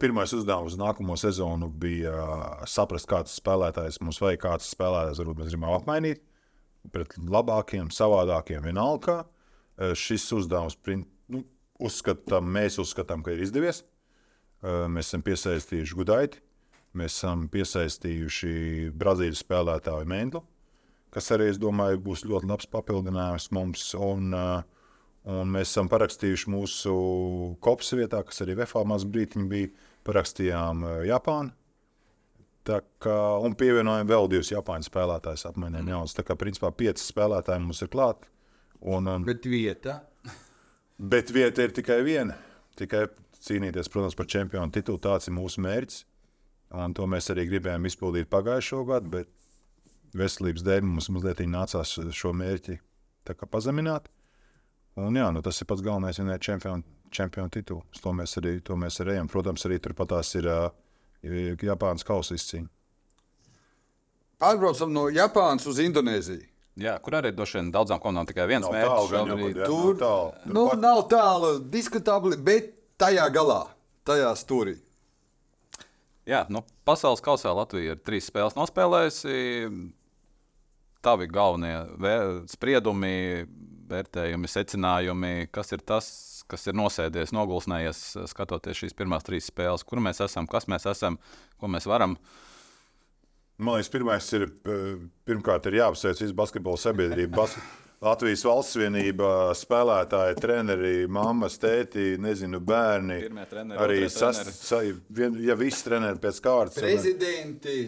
[0.00, 2.36] Pirmais uzdevums uz nākamo sezonu bija ā,
[2.70, 6.22] saprast, kāds spēlētājs mums vajag, kāds spēlētājs varbūt mēs gribam apmainīt
[6.92, 9.18] pret labākiem, savādākiem, vienalga.
[9.76, 10.78] Ā, Šis uzdevums,
[11.28, 11.42] nu,
[11.82, 13.82] uzskatām, mēs uzskatām, ka ir izdevies.
[14.64, 16.40] Mēs esam piesaistījuši Gudaiti,
[16.96, 20.40] mēs esam piesaistījuši Brazīlijas spēlētāju Mendlu,
[21.12, 23.84] kas arī, es domāju, būs ļoti labs papildinājums mums.
[23.98, 24.62] Un, ā,
[25.24, 26.94] Un mēs esam parakstījuši mūsu
[27.64, 29.72] kopas vietā, kas arī VFā mazā brīdiņā bija.
[30.04, 31.54] Parakstījām eh, Japānu.
[32.64, 36.16] Tā kā, un pievienojām vēl divus Japāņu spēlētājus, apmainījām jaunus.
[36.16, 38.28] Tā kā principā pieci spēlētāji mums ir klāti.
[38.84, 39.98] Un, un, Bet vieta.
[41.12, 42.36] bet vieta ir tikai viena.
[42.76, 43.06] Tikai
[43.44, 45.00] cīnīties, protams, par čempionu titulu.
[45.00, 46.04] Tāds ir mūsu mērķis.
[46.74, 52.32] Un to mēs arī gribējām izpildīt pagājušo gadu, bet veselības dēļ mums mazliet nācās šo
[52.36, 52.80] mērķi
[53.48, 54.08] pazemināt.
[54.96, 57.82] Un, jā, nu, tas ir pats galvenais, vienot čempionu, čempionu titulu.
[57.94, 59.28] Uz To mēs arī, to mēs arī ejam.
[59.28, 60.70] Protams, arī turpat tās ir uh,
[61.24, 62.68] Japānas kausa izcīņa.
[64.42, 66.46] Pārbraucam no Japānas uz Indonēziju.
[66.82, 68.90] Jā, kur arī droši vien daudzām komandām tikai viens Nav mērķis.
[68.90, 70.32] tālu, pat, jā, Tur- nav tālu.
[70.50, 73.60] Nu, Turpat- nav tālu, diskutabli, bet tajā galā,
[74.04, 74.74] tajā stūrī.
[76.26, 79.92] Jā, nu, pasaules kausā Latvija ir trīs spēles nospēlējusi.
[81.04, 83.46] Tavi galvenie vē- spriedumi,
[83.90, 86.08] vērtējumi, secinājumi, kas ir tas,
[86.50, 91.18] kas ir nosēdies, nogulsnējies, skatoties šīs pirmās trīs spēles, kur mēs esam, kas mēs esam,
[91.60, 92.18] ko mēs varam.
[93.56, 97.36] Man liekas, pirmais ir, eh, pirmkārt, ir jāapsveic visu basketbola sabiedrību.
[97.36, 97.54] Bas
[98.04, 103.20] Latvijas valsts vienība, spēlētāji, treneri, mammas, tēti, nezinu, bērni.
[103.48, 106.82] Treneri, arī sas, sa, vien, ja visi treneri pēc kārtas.
[106.82, 107.78] Un, Prezidenti.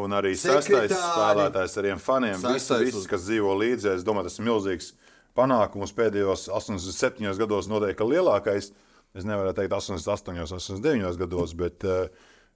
[0.00, 0.88] un arī sekretāri.
[0.88, 2.48] sastais spēlētājs ar tiem faniem.
[2.96, 4.92] Uz- kas dzīvo līdzi, es domāju, tas ir milzīgs
[5.38, 8.72] panākums pēdējos 87 gados, noteikti lielākais.
[9.16, 12.06] Es nevaru teikt 88, 89 gados, bet uh,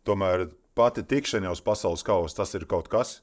[0.07, 1.03] tomēr pati
[1.51, 3.21] uz pasaules kausa tas ir kaut kas.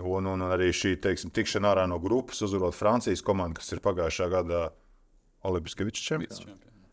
[0.00, 4.28] Un, un arī šī teiksim, tikšana ārā no grupas, uzvarot Francijas komandu, kas ir pagājušā
[4.32, 4.70] gada
[5.44, 6.40] Olimpiskā čempions.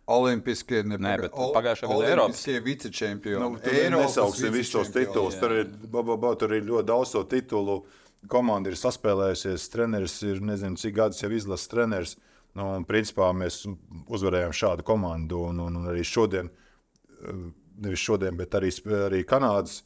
[0.10, 2.26] Olimpiskie, ne, Nē, bet pagājušā gada Eiropas.
[2.26, 3.40] Olimpiskie vicečempioni.
[3.40, 5.38] Nu, tur nesauksim visus tos titulus.
[5.40, 7.84] Tur ir, ba, ba, ba, tur ir ļoti daudz to titulu.
[8.28, 12.18] Komanda ir saspēlējusies, treneris ir nezinu, cik gadus jau izlases treneris.
[12.58, 13.62] Nu, un, principā mēs
[14.10, 15.46] uzvarējām šādu komandu.
[15.52, 17.42] Un, un, un arī šodien, eh,
[17.80, 18.74] nevis šodien, bet arī,
[19.06, 19.84] arī Kanādas,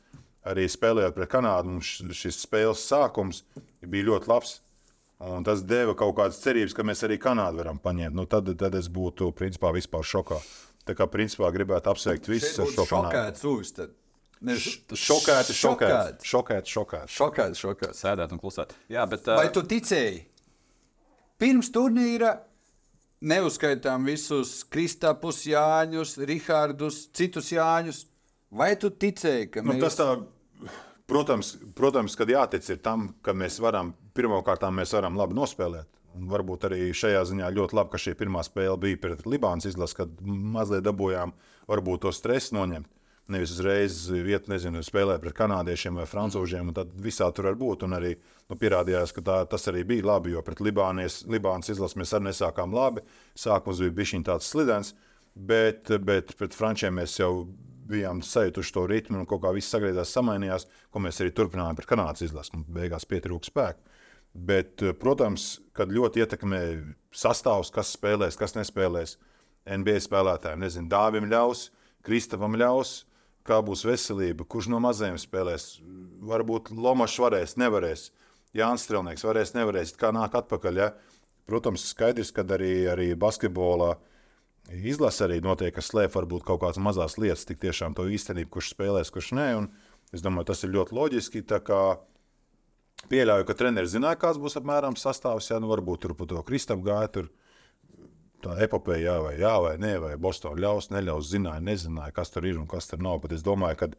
[0.50, 3.44] arī spēlējot pret Kanādu, mums šis spēles sākums
[3.86, 4.58] bija ļoti labs.
[5.24, 8.16] Un tas deva kaut kādas cerības, ka mēs arī Kanādu varam paņemt.
[8.18, 10.40] Nu, tad, tad es būtu principā vispār šokā.
[10.84, 13.14] Tā kā principā gribētu apsveikt visus ar šo panākumu.
[14.44, 15.60] Šokēts uz.
[15.62, 17.14] Šokēti, šokēti, šokēti, šokēti.
[17.16, 18.02] Šokēts, šokēts.
[18.04, 18.74] Sēdēt un klusēt.
[18.92, 19.30] Jā, bet.
[19.32, 20.26] Vai Uh, tu ticēji?
[21.40, 22.36] Pirms turnīra
[23.24, 28.06] neuzskaitām visus Kristapus, Jāņus, Rihardus, citus Jāņus.
[28.54, 29.82] Vai tu ticēji, ka Nu, mēs...
[29.82, 30.08] tas tā,
[31.10, 35.90] protams, protams, kad jātic ir tam, ka mēs varam, pirmkārt, mēs varam labi nospēlēt.
[36.14, 39.98] Un varbūt arī šajā ziņā ļoti labi, ka šī pirmā spēle bija pret Libānas izlasi,
[39.98, 41.34] kad mazliet dabūjām
[41.72, 42.86] varbūt to stresu noņemt.
[43.32, 47.86] Nevis uzreiz iet, nezinu, spēlēt pret kanādiešiem vai francūžiem, un tad visā tur var būt.
[47.88, 48.18] Un arī
[48.52, 52.28] nu, pierādījās, ka tā, tas arī bija labi, jo pret Libānies, Libānas izlasi mēs arī
[52.28, 53.06] nesākām labi.
[53.40, 54.92] Sākums bija bijis tāds slidens,
[55.34, 57.46] bet, bet pret frančiem mēs jau
[57.88, 61.90] bijām sajutuši to ritmu, un kaut kā viss sagriezās, samainījās, ko mēs arī turpinājām pret
[61.94, 62.58] Kanādas izlasi.
[62.58, 64.02] Mums beigās pietrūka spēka.
[64.34, 66.62] Bet, protams, kad ļoti ietekmē
[67.14, 69.16] sastāvs, kas spēlēs, kas nespēlēs.
[69.64, 71.70] NBA spēlētājiem, nezinu, Dāvim ļaus,
[72.04, 73.06] Kristavam ļaus,
[73.48, 75.78] kā būs veselība, kurš no mazajiem spēlēs.
[76.24, 78.08] Varbūt Lomačs varēs, nevarēs.
[78.56, 79.96] Jānis Strelnieks varēs, nevarēs.
[80.00, 80.80] Kā nāk atpakaļ.
[80.80, 80.92] Ja?
[81.50, 83.98] Protams, skaidrs, ka arī, arī basketbolā
[84.72, 88.72] izlase arī notiek, kas slēp varbūt kaut kādas mazas lietas, tik tiešām to īstenību, kurš
[88.76, 89.48] spēlēs, kurš nē.
[89.60, 89.70] Un
[90.16, 91.44] es domāju, tas ir ļoti loģiski.
[93.12, 95.50] Pieļauju, ka treneris zināja, kāds būs apmēram sastāvs.
[95.52, 97.10] Jā, nu varbūt tur pa to Kristapu gāja.
[97.12, 97.26] Tur
[98.44, 102.48] tā epopeja, jā, vai, jā, vai nē, vai Bostonā ļaus, neļaus, zināja, nezināja, kas tur
[102.50, 103.22] ir un kas tur nav.
[103.24, 103.90] Bet es domāju, ka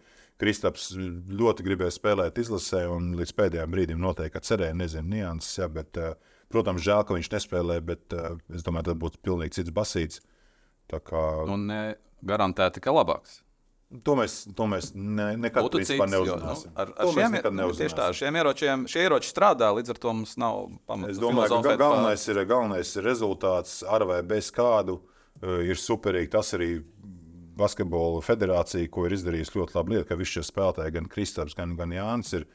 [0.40, 5.60] Kristaps ļoti gribēja spēlēt izlasē, un līdz pēdējiem brīdim noteikti cerēja, nezinu, nianses.
[5.60, 6.16] Jā, bet, eh,
[6.52, 10.24] protams, žēl, ka viņš nespēlē, bet eh, es domāju, tas būtu pilnīgi cits basīts.
[10.90, 13.43] Kā, nu, ne, garantēti, ka labāks.
[14.02, 16.74] To mēs, to mēs ne, nekad Būtu cits, jo, nu, neuzzināsim.
[16.74, 18.04] ar, ar šiem, nu, tieši tā, neuzzināsim.
[18.06, 21.14] ar šiem ieročiem, šie ieroči strādā, līdz ar to mums nav pamata.
[21.14, 24.98] Es domāju, ka galvenais ir, galvenais ir rezultāts ar vai bez kādu.
[24.98, 25.10] uh,
[25.42, 26.78] Ir superīgi tas arī
[27.58, 31.74] basketbola federācija, ko ir izdarījusi ļoti labi lieta, ka visi šie spēlētāji, gan Kristaps, gan,
[31.78, 32.46] gan Jānis, ir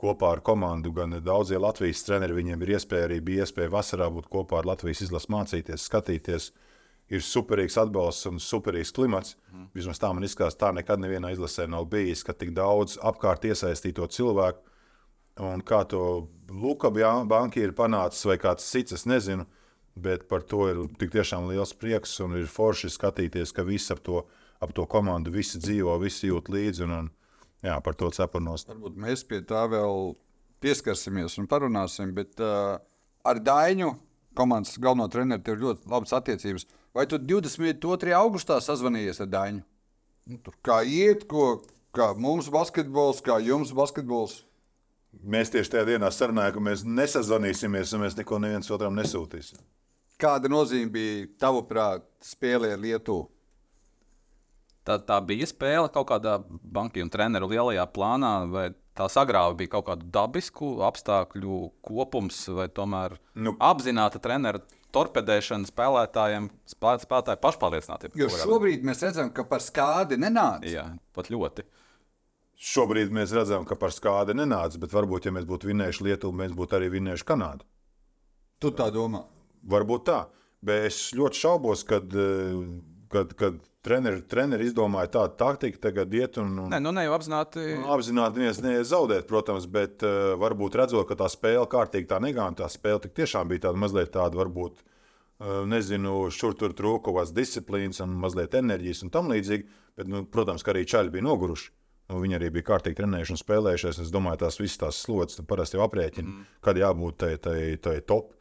[0.00, 2.36] kopā ar komandu, gan daudzie Latvijas treneri.
[2.36, 6.50] Viņiem ir iespēja arī bija iespēja vasarā būt kopā ar Latvijas izlasu mācīties, skatīties.
[7.12, 9.34] Ir superīgs atbalsts un superīgs klimats.
[9.52, 9.66] Mm.
[9.76, 14.08] Vismaz tā man izskatās, tā nekad nevienā izlasē nav bijis, ka tik daudz apkārt iesaistīto
[14.08, 14.74] cilvēku
[15.42, 19.46] Un kā to Luka banka ir panācis, vai kāds cits, es nezinu.
[19.96, 24.24] Bet par to ir tiešām liels prieks un ir forši skatīties, ka visi ap to,
[24.60, 26.84] ap to komandu visi dzīvo, visi jūt līdzi.
[26.86, 27.10] Un, un,
[27.62, 28.66] jā, par to cepanos.
[28.66, 30.14] Varbūt mēs pie tā vēl
[30.62, 32.14] pieskarsimies un parunāsim.
[32.14, 32.78] Bet uh,
[33.24, 33.94] ar Dainu,
[34.34, 36.66] komandas galveno treneru, ir ļoti labas attiecības.
[36.94, 38.12] Vai tu 22.
[38.14, 39.64] augustā sazvanījies ar Dainu?
[40.30, 44.44] Nu, tur kā iet, ko, kā mums basketbols, kā jums basketbols?
[45.26, 49.58] Mēs tieši tajā dienā sarunājām, ka mēs nesazvanīsimies un mēs neko neviens otram nesūtīsim.
[50.22, 53.26] Kāda nozīme bija tavuprāt spēlē ar Lietuvu?
[54.86, 59.74] Tā, tā bija spēle kaut kādā banka un treneru lielajā plānā, vai tā sagrāva bija
[59.74, 64.62] kaut kādu dabisku apstākļu kopums, vai tomēr nu, apzināta treneru
[64.94, 68.20] torpedēšana spēlētājiem, spēlē, spēlētāju pašpārliecinātību.
[68.20, 70.70] Jo šobrīd mēs redzam, ka par skādi nenāca.
[70.70, 71.66] Jā, pat ļoti.
[72.64, 76.54] Šobrīd mēs redzam, ka par skādi nenāca, bet varbūt, ja mēs būtu vinējuši Lietuvu, mēs
[76.54, 77.66] būtu arī vinējuši Kanādu.
[78.62, 79.24] Tu tā domā?
[79.68, 80.20] Varbūt tā.
[80.64, 82.54] Bet es ļoti šaubos, kad, eh,
[83.12, 87.14] kad, kad treneri, treneri izdomāja tādu taktiku, tagad iet un, un Nē, nu ne jau
[87.18, 87.62] apzināti.
[87.94, 92.70] apzināti neviens nezaudēt, protams, bet uh, varbūt redzot, ka tā spēle kārtīgi tā negāja, tā
[92.72, 98.02] spēle tiešām bija tāda mazliet tāda, varbūt, uh, nezinu, šur tur trūka kaut kādas disciplīnas
[98.04, 99.68] un mazliet enerģijas un tam līdzīgi.
[99.94, 101.70] Bet, nu, protams, ka arī čaļi bija noguruši.
[102.10, 104.00] Nu, viņi arī bija kārtīgi trenējuši un spēlējušies.
[104.02, 106.48] Es domāju, tās visas tās slodzes tu parasti jau aprēķina, mm.
[106.64, 108.34] kad jābūt tai, tai, tai top.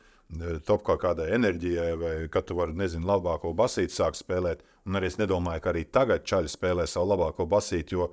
[0.67, 4.63] Top kaut kādai enerģijai, vai kad tu vari, nezinu, labāko basīti sākt spēlēt.
[4.87, 8.09] Un arī es nedomāju, ka arī tagad čaļi spēlē savu labāko basīti, jo,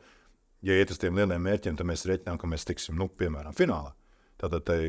[0.66, 3.94] ja iet uz tiem lieliem mērķiem, tad mēs reiķinām, ka mēs tiksim, nu, piemēram, finālā.
[4.40, 4.80] Tātad tai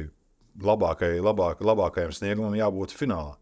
[0.61, 3.37] labākai, labāk, labākajam sniegumam jābūt finālā.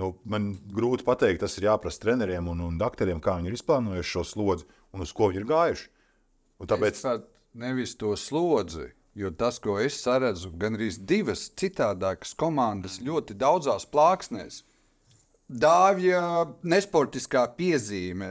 [0.00, 4.10] Nu, man grūti pateikt, tas ir jāprasa treneriem un, un doktoriem, kā viņi ir izplānojuši
[4.10, 5.86] šo slodzi un uz ko viņi ir gājuši.
[6.62, 11.46] Un tāpēc Es pat nevis to slodzi, jo tas, ko es saredzu, gan arī divas
[11.58, 14.62] citādākas komandas ļoti daudzās plāksnēs.
[15.44, 16.20] Dāvja
[16.64, 18.30] nesportiskā piezīme,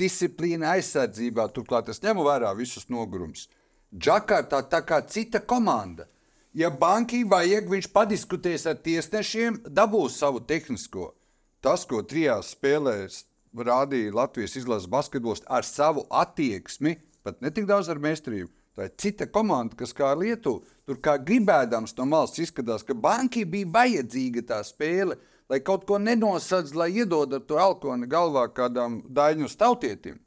[0.00, 3.46] disciplīna aizsardzībā, turklāt es ņemu vērā visus nogurumus.
[3.94, 6.08] Džakartā tā kā cita komanda.
[6.54, 11.12] Ja bankai vajag, viņš padiskutēs ar tiesnešiem, dabūs savu tehnisko.
[11.60, 13.24] Tas, ko trijās spēlēs
[13.54, 18.50] rādīja Latvijas izlases basketbols ar savu attieksmi, pat ne tik daudz ar meistarību.
[18.74, 23.44] Tā ir cita komanda, kas kā Lietuva, tur kā gribēdams no malas izskatās, ka bankai
[23.46, 25.14] bija vajadzīga tā spēle,
[25.50, 30.18] lai kaut ko nenosadz, lai iedod ar to elkoni galvā kādam daļņu tautietim.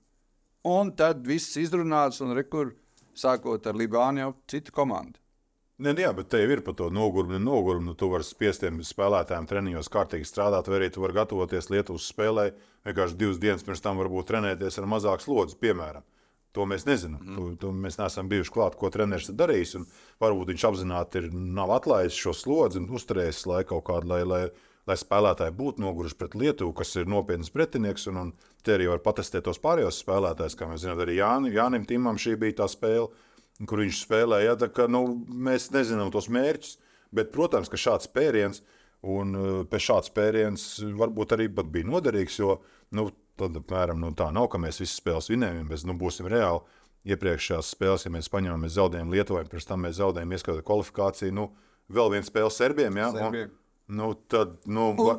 [0.67, 2.73] Un tad viss izrunāts, un rekur,
[3.15, 5.19] sākot ar Libānu, jau cita komanda.
[5.77, 7.37] Ne, jā, bet te jau ir par to nogurumu.
[7.37, 7.91] nogurumu.
[7.91, 12.07] Nu, tu vari spiest tiem spēlētājiem treniņos kārtīgi strādāt, vai arī tu vari gatavoties Lietuvas
[12.09, 12.47] spēlē.
[12.87, 16.05] Vienkārši divas dienas pirms tam varbūt trenēties ar mazāku slodzi, piemēram.
[16.57, 17.21] To mēs nezinām.
[17.21, 17.35] Mm.
[17.37, 19.75] To, to mēs neesam bijuši klāt, ko treneris ir darījis.
[19.77, 19.85] un
[20.23, 24.41] Varbūt viņš apzināti ir, nav atlaidis šo slodzi un uzturējis laiku kaut kādu, lai, lai,
[24.89, 28.07] lai spēlētāji būtu noguruši pret Lietuvu, kas ir nopietns pretinieks.
[28.09, 28.33] Un, un
[28.65, 30.57] te arī var patestēt tos pārējos spēlētājus.
[30.57, 33.11] Kā mēs zinām, arī Jāni, Jānim Timam šī bija tā spēle
[33.65, 34.53] kur viņš spēlēja.
[34.53, 36.75] Ja, ka, nu, mēs nezinām tos mērķus,
[37.15, 38.61] bet, protams, ka šāds pēriens
[39.07, 40.67] un uh, pēc šāds pēriens
[40.99, 42.37] varbūt arī bija noderīgs.
[42.41, 42.59] Jo
[42.97, 46.65] nu, tad, apmēram, nu, tā nav, ka mēs visas spēles vinējam, bet nu, būsim reāli.
[47.07, 51.35] Iepriekšējās spēlēs, ja mēs paņēmām, mēs zaudējām Lietuvai, pirms tam mēs zaudējām ieskatu kvalifikāciju.
[51.37, 51.45] Nu,
[51.93, 52.99] vēl viena spēle Serbijam.
[52.99, 53.53] Ja, Serbiem.
[53.53, 55.15] un, nu, tad, nu, va,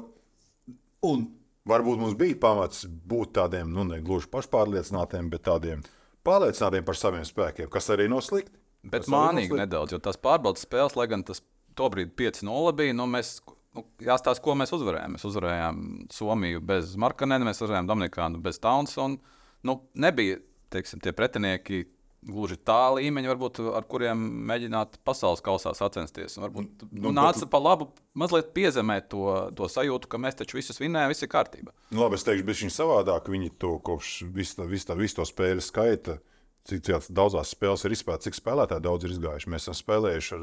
[1.06, 1.28] Un
[1.68, 5.84] varbūt mums bija pamats būt tādiem, nu, ne gluži pašpārliecinātiem, bet tādiem
[6.26, 8.56] pārliecinātiem par saviem spēkiem, kas arī nav slikti.
[8.88, 11.42] Bet mānīgi nedaudz, jo tās pārbaudas spēles, lai gan tas
[11.78, 13.36] tobrīd 5-0 bija, nu mēs,
[13.78, 15.14] nu, jāstāsta, ko mēs uzvarējām.
[15.16, 19.36] Mēs uzvarējām Somiju bez Markanena, mēs uzvarējām Dominikānu bez Townsona.
[19.66, 21.86] Nu, nebija teiksim, tie pretinieki
[22.28, 26.36] gluži tā līmeņa, varbūt, ar kuriem mēģināt pasaules kausā sacensties.
[26.36, 29.24] Un Varbūt nu, Nu, nāca pa labu mazliet piezemēt to,
[29.56, 31.72] to sajūtu, ka mēs taču visus vinnējam, viss ir kārtībā.
[31.92, 33.30] Nu, labi, es teikšu, bet viņi savādāk.
[33.32, 36.18] Viņi to kopš visu vis, vis to spēļu skaita.
[36.68, 39.48] Cik cik daudzās spēlēs ir izspēlēts, cik spēlētāji daudz ir izgājuši.
[39.48, 40.42] Mēs esam spēlējuši ar,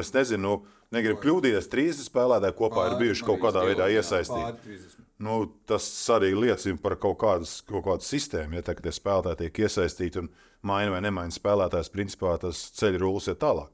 [0.00, 0.52] es nezinu,
[0.96, 4.78] negribu kļūdīties, 30 spēlētāji kopā ir bijuši kaut kādā veidā iesaistīti.
[5.26, 8.56] Nu, tas arī liecina par kaut, kādas, kaut kādu sistēmu.
[8.56, 10.32] Ja tā, tie spēlētāji tiek iesaistīti un
[10.64, 13.68] maina vai nemaina spēlētājs, principā tas ceļš rullis ir tālāk.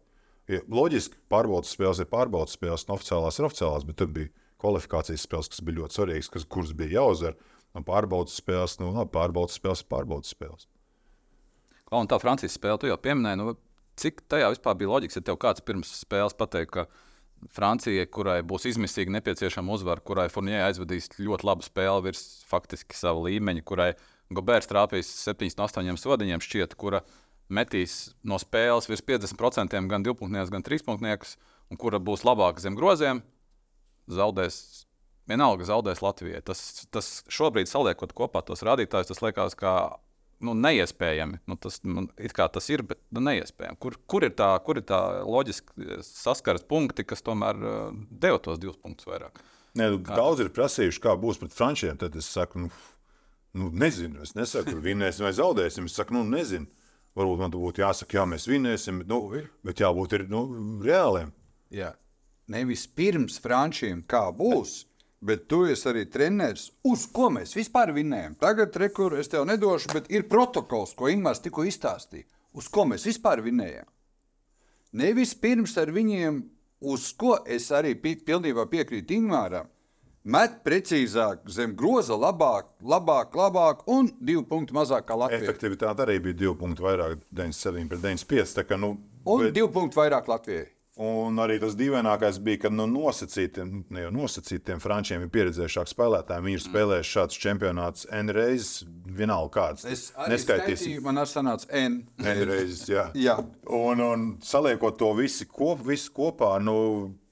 [0.50, 5.26] Ja, loģiski, pārbaudas spēles ir pārbaudas spēles, un oficiālās ir oficiālās, bet tur bija kvalifikācijas
[5.28, 7.38] spēles, kas bija ļoti svarīgas, kas, kuras bija jāuzvar.
[7.78, 10.66] Un pārbaudas spēles, nu, labi, pārbaudas spēles ir pārbaudas spēles.
[11.92, 13.52] Klau, Un tā Francijas spēle, tu jau pieminēji, nu,
[14.00, 18.64] cik tajā vispār bija loģiski, ja tev kāds pirms spēles pateica, ka Francijai, kurai būs
[18.70, 23.90] izmisīgi nepieciešama uzvara, kurai Furnijai aizvadīs ļoti labu spēli virs faktiski sava līmeņa, kurai
[24.32, 27.02] Gobērs trāpīs 7 no 8 sodiņiem, šķiet, kura
[27.52, 31.34] metīs no spēles virs 50% gan divpunktniekus, gan trīspunktniekus,
[31.68, 33.20] un kura būs labāka zem groziem,
[34.08, 34.86] zaudēs.
[35.28, 36.40] Vienalga zaudēs Latvijai.
[36.42, 39.74] Tas, tas šobrīd, saliekot kopā tos rādītājus, tas liekas, kā
[40.44, 41.40] nu, neiespējami.
[41.48, 43.78] Nu, tas, nu, it kā tas ir, bet nu, neiespējami.
[43.82, 48.60] Kur, kur ir tā, kur ir tā loģiski saskares punkti, kas tomēr uh, deva tos
[48.62, 49.40] divus punktus vairāk?
[49.78, 51.96] Ne, nu, daudz ir prasījuši, kā būs pret frančiem.
[52.00, 52.70] Tad es saku, nu,
[53.56, 54.20] nu nezinu.
[54.26, 55.88] Es nesaku, vinnēsim vai zaudēsim.
[55.88, 56.68] Es saku, nu, nezinu.
[57.16, 60.46] Varbūt man būtu jāsaka, jā, mēs vinnēsim, bet, nu, bet jābūt ir, nu,
[60.84, 61.32] reāliem.
[61.72, 61.90] Jā.
[62.52, 64.91] Nevis pirms frančiem, kā būs, bet
[65.48, 68.34] tu esi arī treneris, uz ko mēs vispār vinnējam.
[68.40, 72.26] Tagad, rekur, es tev nedošu, bet ir protokols, ko Ingūns tikko izstāstīja.
[72.58, 73.86] Uz ko mēs vispār vinnējam?
[74.92, 76.42] Nevis pirms ar viņiem,
[76.90, 79.70] uz ko es arī pi pilnībā piekrītu Ingūram.
[80.24, 85.42] Met precīzāk, zem groza, labāk, labāk, labāk un divu punktu mazāk kā Latvija.
[85.48, 88.52] Efektivitāte arī bija divi punkti vairāk, 97 pret 95.
[88.60, 88.92] Tā kā, nu,
[89.26, 90.68] Un bet- divu punktu vairāk Latvijai.
[91.00, 96.44] Un arī tas dīvainākais bija, ka nu, nosacītiem, ne nosacītiem frančiem ir pieredzējušāki spēlētāji.
[96.44, 99.86] Viņi ir spēlējuši šādus čempionātus N reizes, vienalga kāds.
[99.88, 100.76] Es arī Neskaitīsim.
[100.76, 101.96] skaitīju, man arī sanāca N.
[102.20, 103.06] N reizes, jā.
[103.26, 103.38] Jā.
[103.72, 106.76] Un, un saliekot to visu, kop, visu kopā, nu,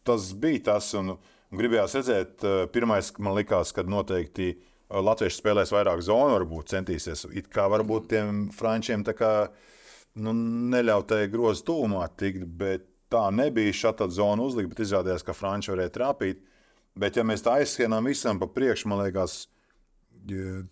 [0.08, 0.88] tas bija tas.
[0.96, 4.60] Un, un gribējās redzēt, eh, pirmais, man likās, kad noteikti eh,
[5.04, 7.28] Latvieši spēlēs vairāk zonu, varbūt centīsies.
[7.36, 9.34] It kā varbūt tiem frančiem tā kā
[10.16, 10.32] nu,
[10.72, 13.76] neļautai grozu tūmā tikt, bet tā nebija.
[13.76, 16.44] Šāda zona uzlika, bet izrādījās, ka Franči varēja trāpīt.
[16.98, 19.44] Bet, ja mēs tā aizskrējām visam pa priekšu, man liekas,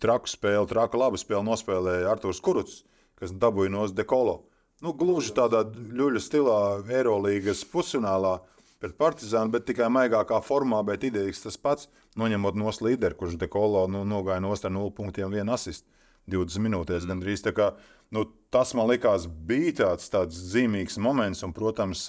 [0.02, 2.82] traku spēli, traku labu spēli nospēlēja Arthurs Kuruts,
[3.18, 4.42] kas dabūja no Dekolo.
[4.82, 8.38] Nu, gluži tādā ļuļu stilā, Eirolandes pusfinālā
[8.78, 11.88] pret Partizānu, bet tikai maigākā formā, bet idejas tas pats.
[12.18, 15.90] Noņemot no līderi, kurš Dekolo nu, nogāja no 0 punktiem, 1 asistu
[16.30, 17.06] 20 minūtēs.
[17.06, 17.10] Mm.
[17.12, 17.72] Gandrīz, kā,
[18.14, 22.06] nu, tas man likās bija tāds, tāds zīmīgs moments, un, protams,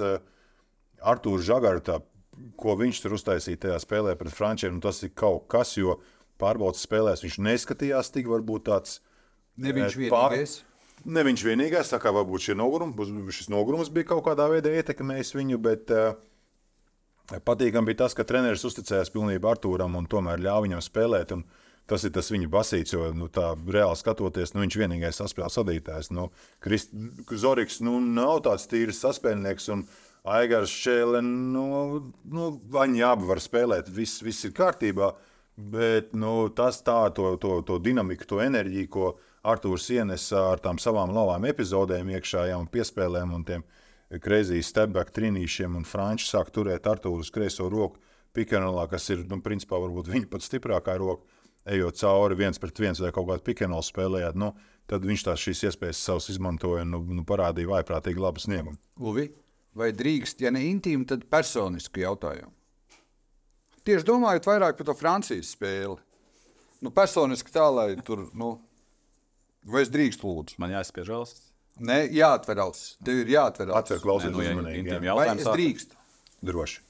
[0.99, 1.99] Arthurs Žagarta,
[2.59, 5.99] ko viņš tur uztaisīja tajā spēlē pret Frančiem, nu, tas ir kaut kas, jo
[6.39, 8.99] pārbaudas spēlēs viņš neskatījās tik varbūt tāds.
[9.59, 10.57] Ne viņš vienīgais.
[10.59, 10.65] Pār...
[11.07, 15.59] Ne viņš vienīgais, tā kā varbūt nogurums, šis nogurums bija kaut kādā veidā ietekmējis viņu,
[15.63, 16.17] bet uh,
[17.47, 21.31] patīkami bija tas, ka treneris uzticējās pilnībā Artūram un tomēr ļāva viņam spēlēt.
[21.89, 26.11] Tas ir tas viņa basīts, jo nu, tā reāli skatoties, nu, viņš vienīgais saspēles vadītājs.
[26.13, 26.27] Nu,
[26.61, 26.93] Krist...
[27.41, 29.71] Zorigs nu, nav tāds tīrs saspēlnieks.
[30.29, 31.63] Aigars Šēle, nu,
[32.29, 35.13] nu, viņi abi var spēlēt, viss, viss ir kārtībā.
[35.59, 39.07] Bet nu, tas tā, to, to, to dinamiku, to enerģiju, ko
[39.49, 43.65] Arthurs ienesa ar tām savām labām epizodēm, iekšējām piespēlēm un tiem
[44.23, 47.99] kreizijas stepback trīnīšiem, un Frančs sāk turēt Arthuru uz kreiso roku
[48.35, 51.27] pikanolā, kas ir, nu, principā, varbūt viņa pats stiprākā roka,
[51.65, 54.37] ejot cauri viens pret viens vai kaut kādu pikanolu spēlējot.
[54.39, 54.53] Nu,
[54.89, 58.79] tad viņš tās šīs iespējas savas izmantoja un nu, nu, parādīja vaiprātīgi labu sniegumu.
[58.99, 59.27] Uvi,
[59.77, 62.53] vai drīkst, ja ne intīmi, tad personisku jautājumu?
[63.87, 65.97] Tieši domājot vairāk par to Francijas spēli.
[66.83, 68.57] Nu, personiski tā, lai tur, nu,
[69.67, 70.59] Vai es drīkstu lūdzu?
[70.61, 71.47] Man jāspiež valsts.
[71.79, 72.95] Nē, jāatver ausis.
[73.05, 73.79] Tev ir jāatver ausis.
[73.79, 74.91] Atver klausies nu, ja uzmanīgi.
[74.91, 74.99] jā.
[74.99, 75.99] Vai jautājums es drīkstu?
[76.49, 76.81] Droši.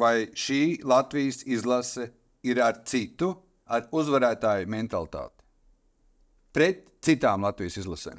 [0.00, 2.10] Vai šī Latvijas izlase
[2.46, 3.32] ir ar citu,
[3.66, 5.36] ar uzvarētāju mentalitāti?
[6.52, 8.18] Pret citām Latvijas izlasēm.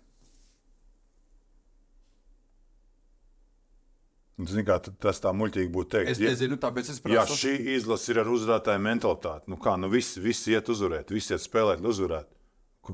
[4.41, 6.11] Zini, kā, t- tas tā muļķīgi būtu teikt.
[6.15, 7.35] Es nezinu, tāpēc es Jā, prasu.
[7.43, 9.51] šī izlase ir ar uzvarētāju mentalitāti.
[9.53, 12.31] Nu kā, nu visi, visi iet uzvarēt, visi iet spēlēt, lai uzvarētu.
[12.31, 12.40] Ku-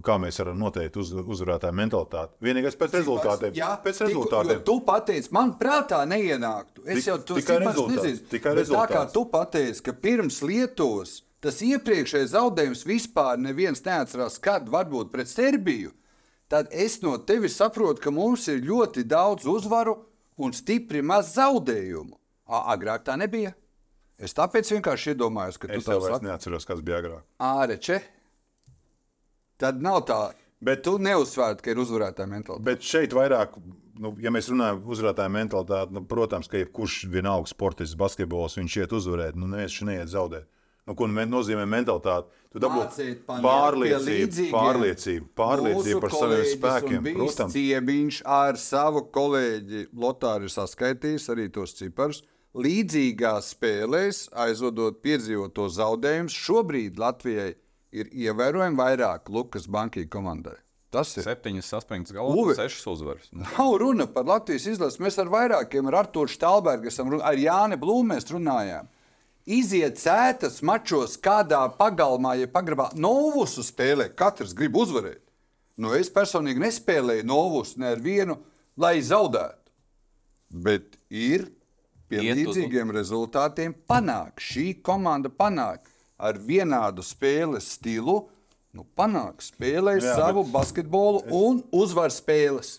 [0.04, 2.34] Kā mēs varam noteikt uz, uzvarētāju mentalitāti?
[2.44, 3.54] Vienīgais pēc rezultātiem.
[3.56, 4.58] Jā, pēc rezultātiem.
[4.60, 6.84] jo Tu pateici, man prātā neienāktu.
[6.86, 8.28] Es Tik- jau to rezultāts, nezinu.
[8.34, 9.14] tikai Bet Tā kā rezultāts.
[9.14, 15.92] tu pateici, ka pirms Lietuvas tas iepriekšējais zaudējums vispār neviens neatcerās, kad varbūt pret Serbiju,
[16.50, 19.96] tad es no tevis saprotu, ka mums ir ļoti daudz uzvaru
[20.38, 22.14] un stipri maz zaudējumu.
[22.50, 23.54] A, agrāk tā nebija.
[24.20, 26.26] Es tāpēc vienkārši iedomājos, ka tu Es tā jau vairs saki.
[26.26, 27.22] neatceros, kas bija agrāk.
[27.40, 28.02] Āreče.
[29.62, 30.22] Tad nav tā.
[30.64, 32.66] Bet tu neuzsvērti, ka ir uzvarētāja mentalitāte.
[32.66, 33.54] Bet šeit vairāk,
[34.02, 38.78] nu, ja mēs runājam par uzvarētāju mentalitāti, nu, protams, ka jebkurš vienalga sportists, basketbols, viņš
[38.82, 40.50] iet uzvarēt, nu, neviens šeit neiet zaudēt.
[40.88, 42.32] Nu, ko nozīmē mentalitāte?
[42.54, 47.10] Tu dabū Mācīt paniet pie pārliecību, pārliecību, pārliecību par saviem spēkiem.
[47.18, 52.24] Protams, Ciemiņš ar savu kolēģi Lotāru ir saskaitījis arī tos ciparus.
[52.58, 57.52] Līdzīgās spēlēs, aizvadot piedzīvoto zaudējumus, šobrīd Latvijai
[57.92, 60.56] ir ievērojami vairāk Lukas Bankas komandai.
[60.92, 61.24] Tas ir.
[61.28, 62.20] Septiņas saspringtas Uvi.
[62.20, 63.28] galvas, sešas uzvaras.
[63.44, 65.02] Nav runa par Latvijas izlasi.
[65.04, 66.00] Mēs ar vairākiem, ar
[66.94, 68.88] esam run- ar Jāni Blūmu mēs runājām.
[69.48, 74.10] Iziet cētas mačos kādā pagalmā, ja pagrabā Novusu spēlē.
[74.16, 75.22] Katrs grib uzvarēt.
[75.78, 78.40] Nu, es personīgi nespēlēju Novusu ne ar vienu,
[78.80, 79.72] lai zaudētu.
[80.52, 81.50] Bet ir
[82.10, 84.40] pie Iet uz- līdzīgiem rezultātiem panāk.
[84.40, 85.84] Šī komanda panāk
[86.18, 88.26] ar vienādu spēles stilu.
[88.76, 92.78] Nu, panāk, spēlē Jā, savu basketbolu un uzvar spēles.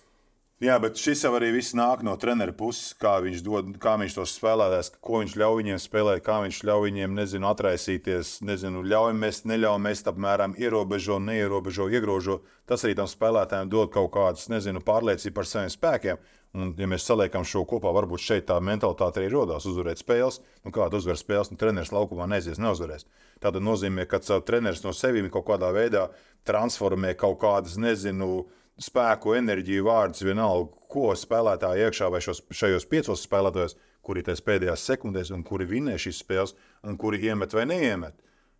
[0.58, 4.16] Jā, bet šis jau arī viss nāk no treneru puses, kā viņš, dod, kā viņš
[4.16, 9.14] tos spēlētājs, ko viņš ļauj viņiem spēlēt, kā viņš ļauj viņiem, nezinu, atraisīties, nezinu, ļauj
[9.14, 12.40] mest, neļauj mest, apmēram ierobežo, neierobežo, iegrožo.
[12.66, 16.26] Tas arī tam spēlētājiem dod kaut kādas, nezinu, pārliecību par saviem spēkiem.
[16.56, 20.40] Un, ja mēs saliekam šo kopā, varbūt šeit tā mentalitāte arī radās uzvarēt spēles.
[20.64, 23.04] Nu, kāda uzvar spēles, nu, treneris laukumā neaizies, neuzvarēs.
[23.42, 26.06] Tā nozīmē, ka treneris no sevis kaut kādā veidā
[26.48, 28.46] transformē kaut kādas, nezinu,
[28.80, 33.76] spēku, enerģiju, vārdus, vienalga, ko spēlētāji iekšā vai šos, šajos piecos spēlētājos,
[34.08, 36.54] kuri tajās pēdējās sekundēs, un kuri vinē šīs spēles,
[36.88, 38.16] un kuri iemet vai neiemet.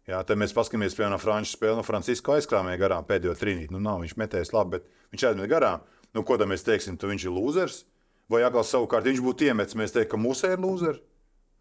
[0.09, 1.77] Jā, tad mēs paskatāmies, piemēram, no Frančijas spēles.
[1.77, 3.75] No Franciska aizkrāmēja garām pēdējo trīnīti.
[3.75, 5.83] Nu, nav viņš metējis labi, bet viņš aizmet garām.
[6.17, 7.83] Nu, ko tad mēs teiksim, tu viņš ir lūzers?
[8.29, 11.03] Vai atkal savukārt viņš būtu iemetis, mēs teiktu, ka mūsu ir lūzers?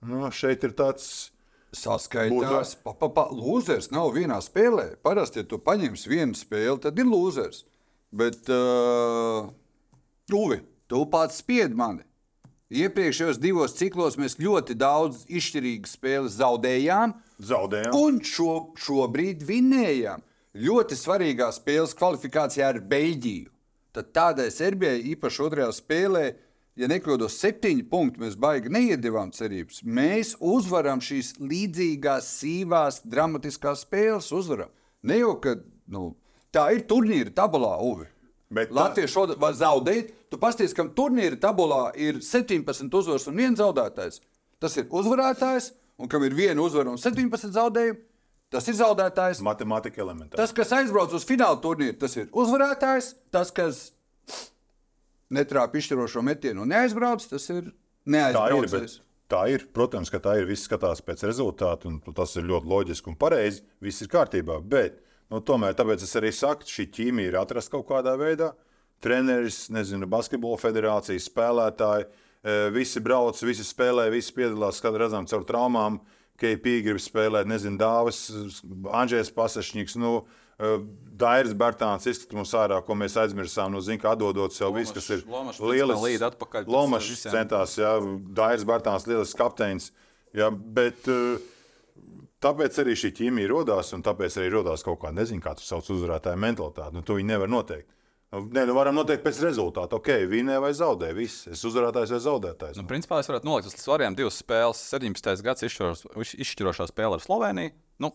[0.08, 1.32] Nu, šeit ir tāds.
[1.76, 4.94] Saskaitās, pa, pa, pa, lūzers nav vienā spēlē.
[5.04, 7.66] Parasti, ja tu paņemsi vienu spēli, tad ir lūzers.
[8.16, 9.50] Bet, uh,
[10.34, 12.06] Uvi, tu pats spied mani.
[12.72, 17.94] Iepriekšējos divos ciklos mēs ļoti daudz izšķirīgas spēles zaudējām, Zaudējām.
[17.96, 20.24] un šo, šobrīd vinējām.
[20.58, 23.52] Ļoti svarīgā spēles kvalifikācijā ar Beļģiju.
[23.98, 26.26] Tad tādai Serbijai, īpaši otrajā spēlē,
[26.78, 28.22] ja nekļūdos, septiņi punkti.
[28.22, 29.80] Mēs baigi neiedavām cerības.
[29.82, 34.30] Mēs uzvaram šīs līdzīgās, sīvās, dramatiskās spēles.
[34.38, 34.70] Uzvaram.
[35.02, 35.56] Ne jau, ka
[35.90, 36.12] nu,
[36.54, 38.06] tā ir turnīra tabulā, Uvi.
[38.54, 40.14] Bet tā- Latvija šodien var zaudēt.
[40.30, 44.22] Tu pasties, ka turnīra tabulā ir 17 uzvaras un viens zaudētājs.
[44.60, 47.98] Tas ir uzvarētājs, un kam ir viena uzvara un 17 zaudējumi,
[48.54, 49.42] tas ir zaudētājs.
[49.46, 50.40] Matemātika elementāra.
[50.40, 53.14] Tas, kas aizbrauc uz fināla turnīru, tas ir uzvarētājs.
[53.34, 53.82] Tas, kas
[55.34, 58.72] netrāpa izšķirošo metienu un neaizbrauc, tas ir Tā ir, neaizbraucis.
[59.00, 59.66] bet tā ir.
[59.76, 60.48] Protams, ka tā ir.
[60.48, 63.66] Viss skatās pēc rezultātu, un tas ir ļoti loģiski un pareizi.
[63.84, 64.62] Viss ir kārtībā.
[64.64, 65.02] Bet,
[65.34, 68.54] nu, tomēr, tāpēc es arī saku, šī ķīmija ir atrasta kaut kādā veidā.
[69.04, 75.44] Treneris, nezinu, basketbola federācijas spēlētāji, eh, visi brauc, visi spēlē, visi piedalās, kad redzam caur
[75.46, 76.00] traumām.
[76.38, 78.28] KP grib spēlēt, nezinu, Dāvis,
[79.00, 79.98] Anģēns Pasašņiks.
[80.02, 80.14] Nu,
[80.60, 80.78] eh,
[81.18, 83.74] Dairis Bērtāns izskatās mums ārā, ko mēs aizmirsām.
[83.74, 85.66] Nu, zin, atdodot sev visu, kas ir Lomašs pēc
[86.70, 87.98] Lomašs centās, jā,
[88.38, 89.92] Dairis Bērtāns, lielisks kapteinis.
[90.38, 91.42] Jā, bet eh,
[92.46, 95.90] tāpēc arī šī ķīmija radās, un tāpēc arī radās kaut kāda, nezinu, kā tu sauc
[95.90, 96.94] uzvarētāju mentalitāti.
[96.94, 97.97] Nu, to viņi nevar noteikt.
[98.34, 99.96] Nu, Nē, nu varam noteikt pēc rezultāta.
[99.96, 101.14] Ok, vinē vai zaudē.
[101.16, 101.46] Viss.
[101.48, 102.80] Es uzvarētājs vai zaudētājs.
[102.82, 104.82] Nu, principā es varētu nolikt uz svariem divas spēles.
[104.92, 105.46] 17.
[105.46, 106.04] gads izšķiros,
[106.36, 107.72] izšķirošā spēle ar Sloveniju.
[108.04, 108.12] Nu,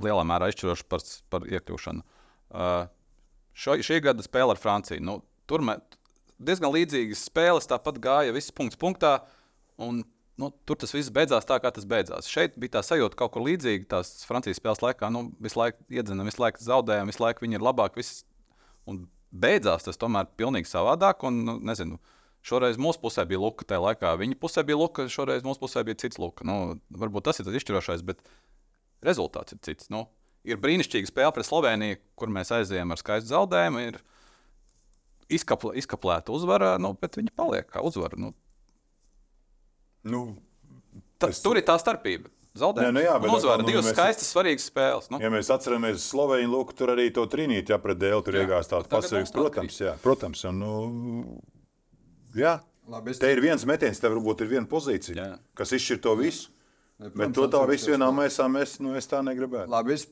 [0.00, 2.06] lielā mērā izšķiroša par, par iekļūšanu.
[2.50, 2.86] Uh,
[3.52, 5.04] šo, šī gada spēle ar Franciju.
[5.04, 5.18] Nu,
[5.50, 5.76] tur mē,
[6.40, 9.18] diezgan līdzīgas spēles, tāpat gāja viss punkts punktā.
[9.76, 10.00] Un,
[10.40, 12.32] nu, tur tas viss beidzās tā, kā tas beidzās.
[12.32, 13.90] Šeit bija tā sajūta kaut kur līdzīga.
[13.92, 17.68] Tās Francijas spēles laikā nu, visu laiku iedzinām, visu laiku zaudējām, visu laiku viņi ir
[17.68, 18.00] labāki.
[18.00, 18.22] Viss,
[18.88, 21.24] un beidzās tas tomēr pilnīgi savādāk.
[21.28, 21.98] Un, nu, nezinu,
[22.46, 25.98] šoreiz mūsu pusē bija luka, tajā laikā viņa pusē bija luka, šoreiz mūsu pusē bija
[26.02, 26.44] cits luka.
[26.48, 28.22] Nu, varbūt tas ir tas izšķirošais, bet
[29.06, 29.90] rezultāts ir cits.
[29.92, 30.06] Nu,
[30.44, 33.82] ir brīnišķīga spēle pret Sloveniju, kur mēs aizējām ar skaistu zaudējumu.
[33.90, 34.00] Ir
[35.30, 38.18] izkapla, izkaplēta uzvara, nu, bet viņi paliek kā uzvara.
[38.18, 38.34] Nu,
[40.02, 40.38] Nu,
[41.20, 42.30] tas, Es- tur ir tā starpība.
[42.58, 43.62] Zaudējums Nē, nu jā, bet un uzvara.
[43.62, 45.10] nu, Divas mēs- skaistas, svarīgas spēles.
[45.10, 45.20] Nu.
[45.22, 48.68] Ja mēs atceramies Sloveniju, lūk, tur arī to trīnīti, ja pret dēlu tur Jā, iegājās
[48.72, 50.44] tāds mums Protams, jā, protams.
[50.44, 51.40] Un, nu,
[52.34, 52.60] jā.
[52.90, 55.38] Labi, Te ir viens metiens, tev varbūt ir viena pozīcija, Jā.
[55.54, 56.48] kas izšķir to visu.
[56.98, 59.68] Ne, Bet protams, to tā visu vienā maisā mēs, nu, es tā negribētu.
[59.70, 60.08] Labi, es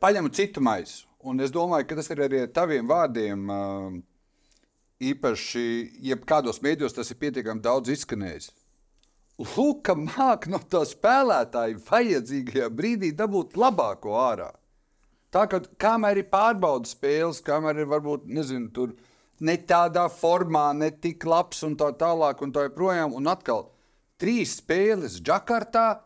[0.00, 1.04] paņemu citu maisu.
[1.22, 4.02] Un es domāju, ka tas ir arī ar taviem vārdiem.
[5.02, 5.64] Īpaši,
[6.06, 8.50] jebkādos mēdījos tas ir pietiekami daudz izskanējis.
[9.40, 14.52] Kā māk no tā spēlētāja vajadzīgajā brīdī dabūt labāko ārā.
[15.32, 18.92] Tā kā kamēr ir pārbaudas spēles, kamēr ir varbūt nezinu, tur
[19.40, 23.14] ne tādā formā, ne tik labs un tā tālāk, un tā joprojām.
[23.16, 23.70] Un atkal
[24.20, 26.02] trīs spēles Džakartā.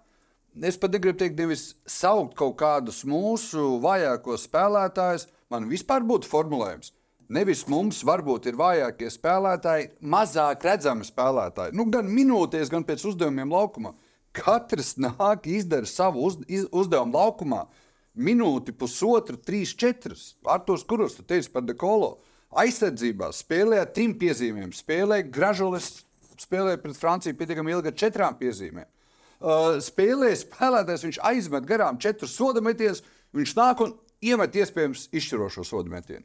[0.64, 5.26] Es pat negribu teikt, nevis saukt kaut kādus mūsu vājākos spēlētājus.
[5.52, 6.94] Man vispār būtu formulējums.
[7.26, 11.74] Nevis mums varbūt ir vājākie spēlētāji, mazāk redzami spēlētāji.
[11.74, 13.96] Nu, gan minūtēs, gan pēc uzdevumiem laukumā.
[14.36, 17.64] Katrs nāk, izdara savu uz, iz, uzdevumu laukumā.
[18.16, 20.36] Minūti, pusotru, trīs, četras.
[20.46, 22.20] Arthurs Kurus, tu teici par dekolo.
[22.56, 24.70] Aizsardzībā spēlēja ar trim piezīmēm.
[24.76, 25.90] Spēlēja Gražulis,
[26.40, 28.86] spēlēja pret Franciju pietiekami ilgi ar četrām piezīmēm.
[29.36, 33.02] Uh, spēlēja spēlētājs, viņš aizmet garām četrus soda metienus,
[33.36, 33.92] viņš nāk un
[34.24, 36.24] iemet iespējams izšķirošo soda metienu.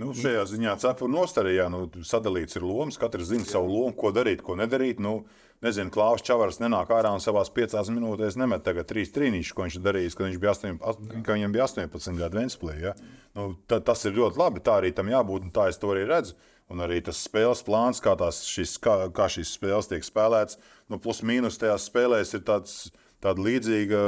[0.00, 2.96] Nu, šajā ziņā cepura nostājā nu, sadalīts ir lomas.
[3.00, 5.02] Katrs zina savu lomu, ko darīt, ko nedarīt.
[5.04, 5.26] Nu,
[5.64, 9.76] nezinu, Klaus Čavars nenāk ārā un savā piecās minūtēs nemet tagad trīs trīnīšus, ko viņš
[9.84, 12.78] darījis, kad viņš bija 18, ka viņam bija 18 gadu Ventspilī.
[12.86, 12.94] Ja?
[13.36, 16.08] Nu, ta, tas ir ļoti labi, tā arī tam jābūt, un tā es to arī
[16.08, 16.40] redzu.
[16.72, 20.56] Un arī tas spēles plāns, kā, tās, šis, kā, kā šīs spēles tiek spēlētas,
[20.88, 22.82] nu, plus mīnus tajās spēlēs ir tāds.
[23.22, 23.98] Tāda līdzīga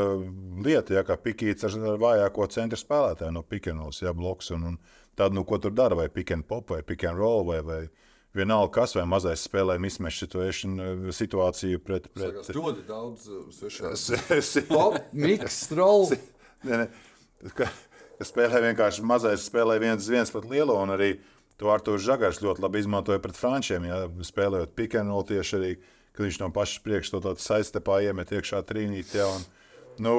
[0.65, 4.49] lieta, ja, kā pikīts ar vājāko centra spēlētāju no pikenos, ja bloks.
[4.57, 4.79] Un, un
[5.17, 7.81] tad, nu, ko tur dara, vai pick and pop, vai pick and roll, vai, vai
[8.35, 9.77] vienalga kas, vai mazais spēlē
[10.27, 12.09] situation, eh, situāciju pret.
[12.15, 14.09] pret ļoti daudz svešās.
[14.39, 16.11] Es- es- Pop, mix, roll.
[16.67, 16.89] Nē, nē,
[17.55, 17.69] ka,
[18.19, 20.79] ka spēlē vienkārši mazais, spēlē viens, viens pret lielo.
[20.83, 21.19] un Arī
[21.61, 23.85] to Artur Zagars ļoti labi izmantoja pret frančiem.
[23.87, 25.73] Ja, spēlējot pikēnu tieši arī,
[26.17, 26.81] kad viņš no pašas
[27.23, 29.23] tādu saistepā iemet iekšā trīnītē.
[29.29, 29.47] Un,
[30.03, 30.17] nu,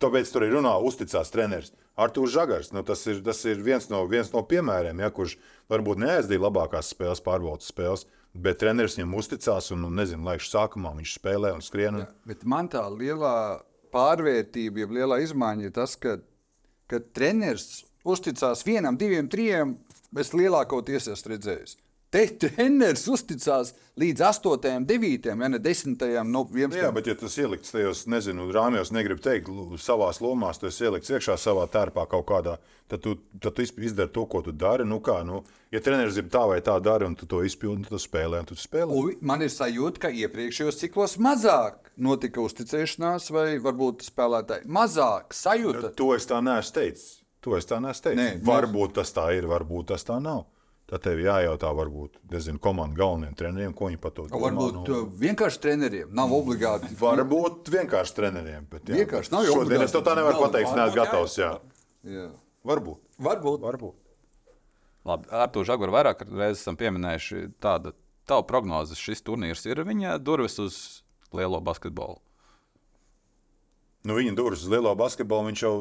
[0.00, 1.74] Tāpēc tur ir runā, uzticās treneris.
[2.00, 5.34] Arthurs Zagars, nu, tas, ir, tas ir viens no, viens no piemēriem, ja, kurš
[5.68, 10.94] varbūt neaizdīja labākās spēles, pārbaudas spēles, bet treneris viņam uzticās un, nu, nezinu, laikš sākumā
[10.96, 12.00] viņš spēlē un skrien.
[12.00, 13.34] Un, Bet man tā lielā
[13.92, 16.16] pārvērtība, jeb lielā izmaiņa ir tas, ka,
[16.88, 19.76] ka treneris uzticās vienam, diviem, trim.
[20.18, 21.76] Es lielākoties esmu redzējis.
[22.10, 23.68] Te treneris uzticās
[24.00, 26.80] līdz 8, 9, ja ne 10, no 11.
[26.82, 31.36] Jā, bet ja tas ielikts tajos, nezinu, rāmjos, negribu teikt, savā lomā, esi ielikts iekšā
[31.38, 32.56] savā tērpā kaut kādā,
[32.90, 34.88] tad tu, tad tu izdari to, ko tu dari.
[34.90, 37.94] Nu, kā, nu, ja treneris grib tā vai tā dara, un tu to izpildi, tad
[37.94, 38.90] tu spēlē, un tu spēlē.
[38.90, 45.94] Un man ir sajūta, ka iepriekšējos ciklos mazāk notika uzticēšanās, vai varbūt spēlētāji mazāk sajūta.
[45.94, 47.20] To es tā neesmu teicis.
[47.46, 48.24] To es tā neesmu teicis.
[48.24, 50.48] Nē, varbūt tas tā ir, varbūt tas tā nav.
[50.90, 54.40] Tad tev jājautā, varbūt, nezinu, komandas galvenajiem treneriem, ko viņi par to domā.
[54.42, 56.90] Varbūt nu, uh, vienkārši treneriem nav obligāti.
[57.04, 58.64] varbūt vienkārši treneriem.
[58.72, 59.86] Bet, jā, Vienkārši nav jau Šodien obligāti.
[59.86, 61.36] es to tā nevaru Nav- pateikt, es neesmu gatavs.
[61.38, 61.50] Jā.
[62.10, 62.24] Jā.
[62.66, 62.98] Varbūt.
[63.22, 63.62] Varbūt.
[63.68, 63.94] varbūt.
[65.06, 67.94] Labi, ar to žagaru vairāk reizes esam pieminējuši tādu
[68.28, 68.98] tavu prognozi.
[68.98, 70.80] Šis turnīrs ir viņa durvis uz
[71.32, 72.18] lielo basketbolu.
[74.02, 75.72] Nu, viņa durvis uz lielo basketbolu, viņš jau,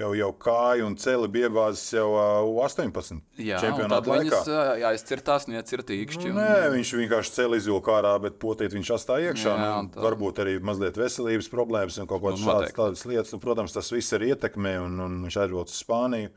[0.00, 3.20] jau, jau kāju un celi bija iebāzis jau uh, 18.
[3.38, 4.24] Jā, un čempionāta laikā.
[4.24, 6.24] viņas ā, jāizcirtās, neatcirta īkšķi.
[6.26, 9.52] Nu, un- nē, viņš vienkārši cēlīja izvilku ārā, bet potīt viņš atstāja iekšā.
[9.54, 12.74] Jā, Jā, un nu, tā- varbūt arī mazliet veselības problēmas un kaut kādas Nu, noteikti.
[12.80, 13.32] tādas lietas.
[13.32, 16.30] Nu, protams, tas viss arī ietekmē, un, un viņš aizbrauca uz Spāniju.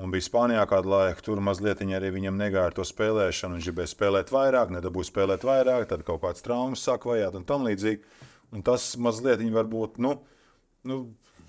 [0.00, 3.58] Un bija Spānijā kādu laiku, tur mazliet arī viņam negāja ar to spēlēšanu.
[3.60, 7.68] Viņš gribēja spēlēt vairāk, nedabūja spēlēt vairāk, tad kaut kādas traumas sāk vajāt un tam
[7.68, 8.00] līdzīgi.
[8.56, 10.14] Un tas mazliet viņa varbūt, nu,
[10.88, 11.00] nu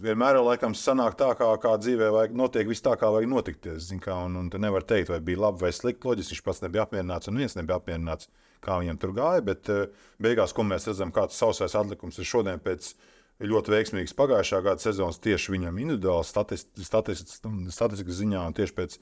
[0.01, 3.91] vienmēr jau laikam sanāk tā, kā, kā dzīvē vajag, notiek viss tā, kā vajag notikties.
[4.03, 6.07] Kā, un, un tu nevar teikt, vai bija labi vai slikti.
[6.07, 8.29] Loģiski, viņš pats nebija apmierināts, un viens nebija apmierināts,
[8.65, 9.45] kā viņam tur gāja.
[9.45, 9.87] Bet uh,
[10.21, 12.93] beigās, ko mēs redzam, kāds sausais atlikums ir šodien pēc
[13.41, 17.31] ļoti veiksmīgas pagājušā gada sezonas tieši viņam individuāli statistikas statist,
[17.73, 18.99] statistik ziņā un tieši pēc e,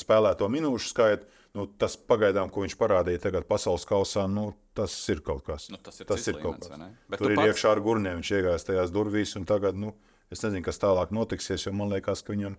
[0.00, 1.28] spēlēto minūšu skaita.
[1.58, 5.66] Nu, tas pagaidām, ko viņš parādīja tagad pasaules kausā, nu, tas ir kaut kas.
[5.74, 6.70] Nu, tas ir tas ir kaut kas.
[6.78, 6.92] ne?
[7.10, 9.90] Bet Tur tu ir pats- iekšā ar gurniem, viņš iegājās tajās durvīs, un tagad, nu,
[10.30, 12.54] es nezinu, kas tālāk notiksies, jo man liekas, ka viņam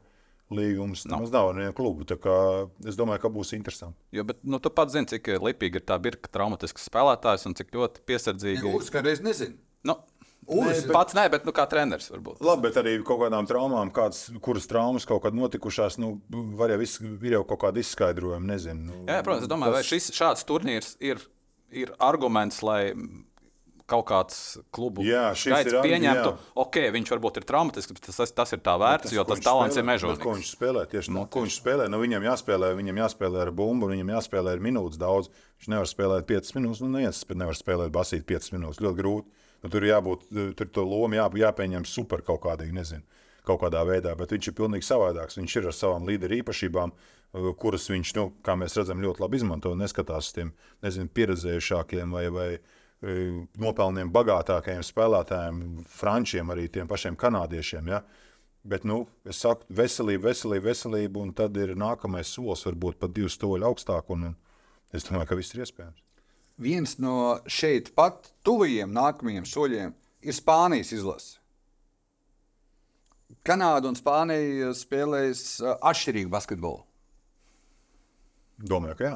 [0.52, 1.20] līgums Nav.
[1.20, 2.06] nemaz nav ar vienu klubu.
[2.90, 3.96] Es domāju, ka būs interesanti.
[4.12, 7.72] Jo, bet, nu, tu pats zini, cik lipīgi ir tā birka traumatisks spēlētājs un cik
[7.76, 8.66] ļoti piesardzīgi.
[8.66, 9.60] Jūs kādreiz nezināt.
[9.86, 9.96] Nu,
[10.50, 12.40] Uz, Nē, pats nē, bet nu, kā treneris varbūt.
[12.42, 16.16] Labi, bet arī kaut kādām traumām, kādas, kuras traumas kaut kad notikušās, nu,
[16.58, 18.88] var jau viss, ir jau kaut kāda izskaidrojuma, nezinu.
[18.90, 21.22] Nu, Jā, protams, es domāju, vai šis šāds turnīrs ir,
[21.70, 22.82] ir arguments, lai
[23.90, 24.36] kaut kāds
[24.76, 26.52] klubu Jā, šis skaits ir pieņemtu, jā.
[26.64, 29.48] ok, viņš varbūt ir traumatisks, bet tas, tas ir tā vērts, jo ko tas viņš
[29.48, 30.38] talants ir spēlē, bet Ko mežonīgs.
[30.42, 30.84] viņš spēlē?
[30.92, 31.88] Tieši no, ko viņš spēlē?
[31.90, 35.32] Nu, viņam jāspēlē, viņam jāspēlē ar bumbu, viņam jāspēlē ar minūtes daudz.
[35.58, 38.82] Viņš nevar spēlēt 5 minūtes, nu neviens nevar spēlēt basīt 5 minūtes.
[38.86, 39.39] Ļoti grūti.
[39.64, 43.82] Nu, tur ir jābūt, tur to lomu jā, jāpieņem super kaut kādīgi, nezinu, kaut kādā
[43.88, 45.40] veidā, bet viņš ir pilnīgi savādāks.
[45.40, 49.40] Viņš ir ar savām līderu īpašībām, uh, kuras viņš, nu, kā mēs redzam, ļoti labi
[49.40, 49.76] izmanto.
[49.78, 50.54] Neskatās uz tiem,
[50.86, 52.60] nezinu, pieredzējušākiem vai, vai e,
[53.62, 55.62] nopelniem bagātākajiem spēlētājiem,
[55.94, 57.94] frančiem, arī tiem pašiem kanādiešiem.
[57.94, 58.02] Ja?
[58.70, 63.38] Bet, nu, es saku, veselība, veselība, veselība, un tad ir nākamais solis, varbūt pat divus
[63.38, 64.10] stūri augstāk.
[64.16, 64.38] Un, un
[64.94, 66.09] es domāju, ka viss ir iespējams.
[66.60, 71.38] Viens no šeit pat tuvajiem nākamajiem soļiem ir Spānijas izlase.
[73.46, 76.84] Kanāda un Spānija spēlēs uh, atšķirīgu basketbolu.
[78.60, 79.16] Domāju, ka jā.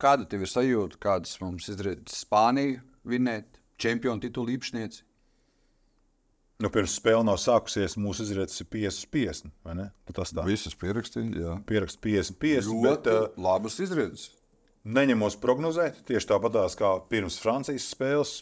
[0.00, 5.02] Kāda tev ir sajūta, kādas mums izdarīja Spānija vinēt čempionu titulu īpašnieci?
[6.62, 9.50] Nu, pirms spēle nav sākusies, mūsu izredzes ir 50-50.
[9.66, 9.90] vai ne?
[10.08, 11.56] Nu, Tas tā Visas pierakstīja, jā.
[11.68, 12.38] pieraksts 50-50.
[12.40, 14.30] Bet, Ļoti uh, labas izredzes.
[14.86, 18.36] Neņemos prognozēt, tieši tāpatās kā pirms Francijas spēles.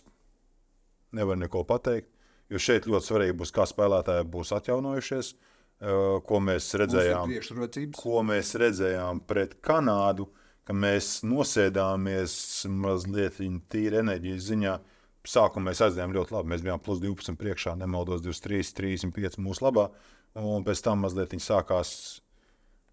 [1.14, 2.10] Nevar neko pateikt,
[2.50, 7.30] jo šeit ļoti svarīgi būs, kā spēlētāji būs atjaunojušies, eh, ko mēs redzējām.
[7.96, 10.28] Ko mēs redzējām pret Kanādu,
[10.64, 13.38] ka mēs nosēdāmies mazliet
[13.68, 14.78] tīri enerģijas ziņā.
[15.24, 16.50] Sākumā mēs aizgājām ļoti labi.
[16.52, 19.90] Mēs bijām plus 12 priekšā, nemaldos 23, 35 mūsu labā.
[20.34, 22.20] Un pēc tam mazliet sākās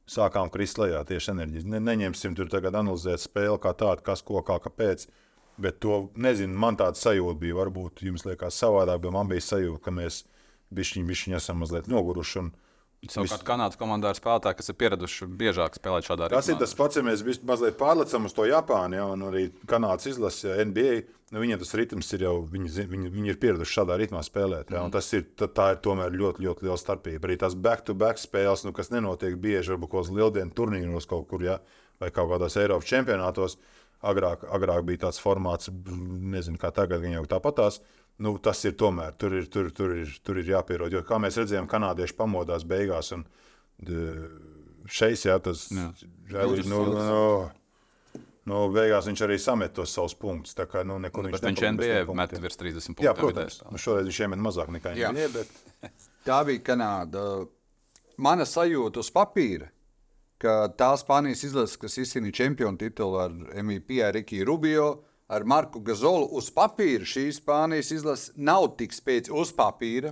[0.09, 1.67] sākām krist lejā tieši enerģijas.
[1.69, 5.07] Ne, neņemsim tur tagad analizēt spēli kā tādu, kas ko, kā, kāpēc.
[5.61, 7.57] Bet to nezinu, man tāda sajūta bija.
[7.59, 10.23] Varbūt jums liekas savādāk, bet man bija sajūta, ka mēs
[10.73, 12.39] bišķiņi, bišķiņi esam mazliet noguruši.
[12.41, 12.51] Un,
[13.09, 16.99] Savukārt, Kanādas komandā ir spēlētāji, kas ir pieraduši biežāk spēlēt šādā Tas ir tas pats,
[16.99, 20.99] ja mēs mazliet pārlecam uz to Japānu, ja, un arī Kanādas izlase, NBA.
[21.33, 24.69] Nu, viņiem tas ritms ir jau, viņi, viņi, viņi ir pieraduši šādā ritmā spēlēt.
[24.69, 24.93] Ja, mm.
[24.93, 27.25] tas ir, tā, tā ir tomēr ļoti, ļoti liela starpība.
[27.25, 31.41] Arī tās back-to-back spēles, nu, kas nenotiek bieži, varbūt kaut kādos lieldienu turnīros kaut kur,
[31.47, 31.57] ja,
[32.03, 33.57] vai kaut kādos Eiropas čempionātos.
[34.01, 37.79] Agrāk, agrāk bija tāds formāts, nezinu, kā tagad, gan jau tāpatās.
[38.21, 40.93] Nu, tas ir tomēr, tur ir, tur, tur ir, tur ir jāpierod.
[40.93, 43.09] Jo, kā mēs redzējām, kanādieši pamodās beigās.
[43.15, 43.23] Un,
[44.85, 46.67] šeit, jā, tas ir.
[46.69, 47.23] Nu, nu,
[48.49, 50.53] nu, beigās viņš arī samet tos savus punktus.
[50.57, 53.09] Tā kā nu, nekur Bet viņš viņš nepalika bez NBA met virs 30 punktiem.
[53.09, 53.59] Jā, protams.
[53.71, 55.11] Nu, šoreiz viņš iemet mazāk nekā Jā.
[55.15, 55.29] NBA.
[55.33, 55.91] Bet...
[56.27, 57.27] Tā bija Kanāda.
[58.21, 59.71] Mana sajūta uz papīra,
[60.41, 64.91] ka tā Spānijas izlase, kas izcīnīja čempionu titulu ar MVP, Rikiju Rubio,
[65.31, 70.11] ar Marku Gazolu, uz papīra šī Spānijas izlase nav tik spēcīga uz papīra.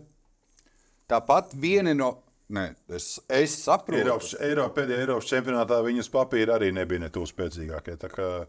[1.09, 2.11] Tāpat viena no.
[2.49, 2.63] Nē,
[2.97, 7.97] es, es saprotu, Eiropas, Eiropa, pēdējā Eiropas čempionātā viņas papīra arī nebija ne tuvu spēcīgākie.
[8.09, 8.47] kā-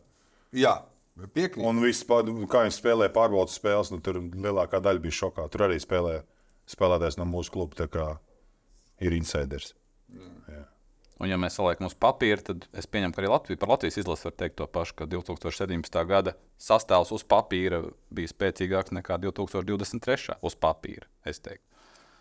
[0.56, 0.72] Jā,
[1.34, 1.66] piekrītu.
[1.68, 5.44] Un viss, kā viņi spēlēja pārbaudas spēles, nu, tur lielākā daļa bija šokā.
[5.52, 6.22] Tur arī spēlēja
[6.70, 8.06] spēlētājs no mūsu kluba, tā kā
[9.04, 9.74] ir insiders.
[11.20, 14.24] Un, ja mēs saliekam uz papīra, tad es pieņemu, ka arī Latvija, par Latvijas izlasi
[14.24, 15.98] var teikt to pašu, ka 2017.
[16.08, 20.38] gada sastāvs uz papīra bija spēcīgāks nekā 2023.
[20.40, 21.04] uz papīra.
[21.28, 21.66] Es teiktu.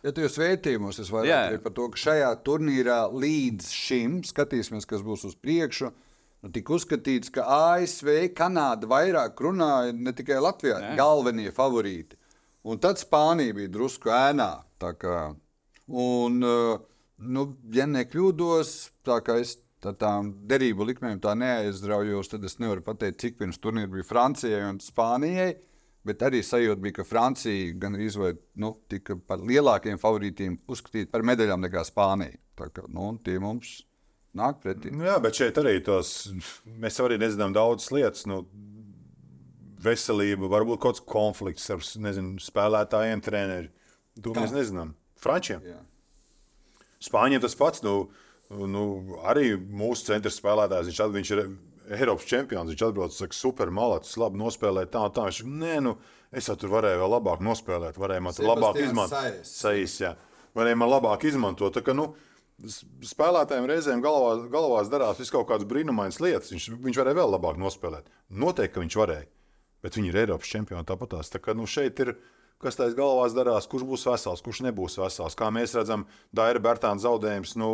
[0.03, 1.39] Ja tu jau svētījumos, es Jā.
[1.51, 5.91] teikt par to, ka šajā turnīrā līdz šim skatīsimies, kas būs uz priekšu.
[6.39, 7.43] Nu, tika uzskatīts, ka
[7.75, 10.93] ASV, Kanāda vairāk runāja ne tikai Latvijā, Jā.
[10.99, 12.15] galvenie favorīti.
[12.67, 14.53] Un tad Spānija bija drusku ēnā.
[15.89, 16.79] Un, uh,
[17.19, 17.45] nu,
[17.75, 18.75] ja nekļūdos,
[19.07, 23.59] tā kā es tā tām derību likmēm tā neaizraujos, tad es nevaru pateikt, cik pirms
[23.63, 25.53] turnīra bija Francijai un Spānijai.
[26.07, 28.07] Bet arī sajūta bija, ka Francija gan arī
[28.55, 32.39] nu, tika par lielākiem favorītiem uzskatīta par medaļām nekā Spānija.
[32.59, 33.81] Tā kā, nu, tie mums
[34.35, 34.93] nāk pretī.
[34.95, 36.31] Nu, jā, bet šeit arī tos,
[36.79, 38.23] mēs arī nezinām daudzas lietas.
[38.31, 38.45] Nu,
[39.83, 43.75] veselība, varbūt kaut kāds konflikts ar nezinu, spēlētājiem, treneriem.
[44.23, 44.95] To mēs nezinām.
[45.19, 45.63] Frančiem.
[45.67, 45.79] Jā.
[47.03, 47.83] Spāņiem tas pats.
[47.85, 48.09] Nu,
[48.49, 48.83] nu,
[49.29, 51.43] arī mūsu centra spēlētājs, viņš, at- viņš ir
[51.99, 52.69] Eiropas čempions.
[52.73, 55.27] Viņš atbrauc, saka, super malacis, labi nospēlēt tā, tā.
[55.29, 55.97] Viņš, nē, nu,
[56.31, 59.17] es tur varēju vēl labāk nospēlēt, varēju man labāk izmantot.
[59.47, 60.15] Saīs, jā.
[60.55, 61.73] Varēja man labāk izmantot.
[61.73, 62.11] Tā, ka, nu,
[63.05, 66.51] spēlētājiem reizēm galvā, galvās darās kaut kādas brīnumainas lietas.
[66.51, 68.09] Viņš, viņš varēja vēl labāk nospēlēt.
[68.29, 69.29] Noteikti, ka viņš varēja.
[69.81, 71.31] Bet viņi ir Eiropas čempioni tāpatās.
[71.31, 72.17] Tā kā nu, šeit ir.
[72.59, 75.35] Kas tajā galvās darās, kurš būs vesels, kurš nebūs vesels.
[75.39, 76.03] Kā mēs redzam,
[76.35, 77.69] Daira Bērtāna zaudējums, nu,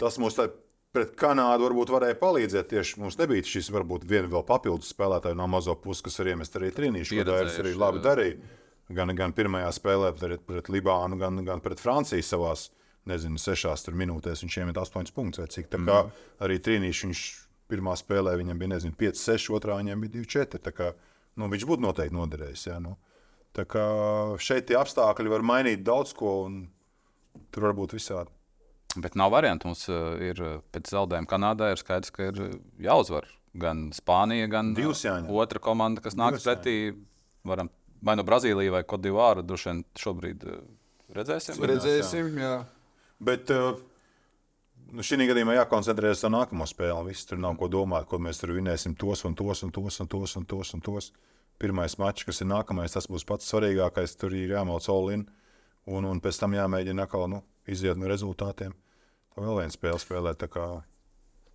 [0.00, 0.48] tas mums tā
[0.90, 2.66] pret Kanādu varbūt varēja palīdzēt.
[2.72, 6.56] Tieši mums nebija šis varbūt viena vēl papildus spēlētāja no mazo puses, kas ir iemest
[6.58, 8.40] arī trīnīšu, ko Dairis arī labi darīja.
[8.90, 12.72] Gan, gan pirmajā spēlē pret, pret Libānu, gan, gan pret Franciju savās,
[13.06, 15.38] nezinu, sešās minūtēs viņš iemet astoņus punktus.
[15.44, 16.10] vai Cik, tā kā Mhm.
[16.42, 17.20] arī trīnīšu viņš
[17.70, 20.58] pirmā spēlē viņam bija, nezinu, 5, 6, otrā viņam bija 2, 4.
[20.58, 20.90] Tā kā
[21.36, 22.66] nu, viņš būtu noteikti noderējis.
[22.66, 22.96] Jā, nu.
[23.56, 23.84] Tā kā
[24.42, 26.60] šeit tie apstākļi var mainīt daudz ko, un
[27.50, 28.30] tur var būt visādi.
[28.98, 29.70] Bet nav variantu.
[29.70, 33.28] Mums uh, ir uh, pēc zaudējuma Kanādā ir skaidrs, ka ir uh, jāuzvar
[33.60, 36.94] gan Spānija, gan otra komanda, kas nāk pretī.
[37.46, 37.70] Varam
[38.04, 39.44] vai nu Brazīlija vai Kodivāra.
[39.46, 40.46] Droši vien šobrīd
[41.16, 41.62] redzēsim.
[41.70, 42.54] Redzēsim, jā.
[43.20, 43.78] Bet uh,
[44.94, 47.10] nu, šī gadījumā jākoncentrējas uz nākamo spēli.
[47.10, 50.10] Viss tur nav ko domāt, ko mēs tur vinēsim tos un tos un tos un
[50.10, 50.74] tos un tos.
[50.78, 51.12] Un tos.
[51.60, 54.16] Pirmais mačs, kas ir nākamais, tas būs pats svarīgākais.
[54.16, 55.26] Tur ir jāmelc olin,
[55.84, 58.72] un, un pēc tam jāmēģina atkal nu, iziet no rezultātiem.
[59.34, 60.46] Tā vēl viena spēle spēlēt.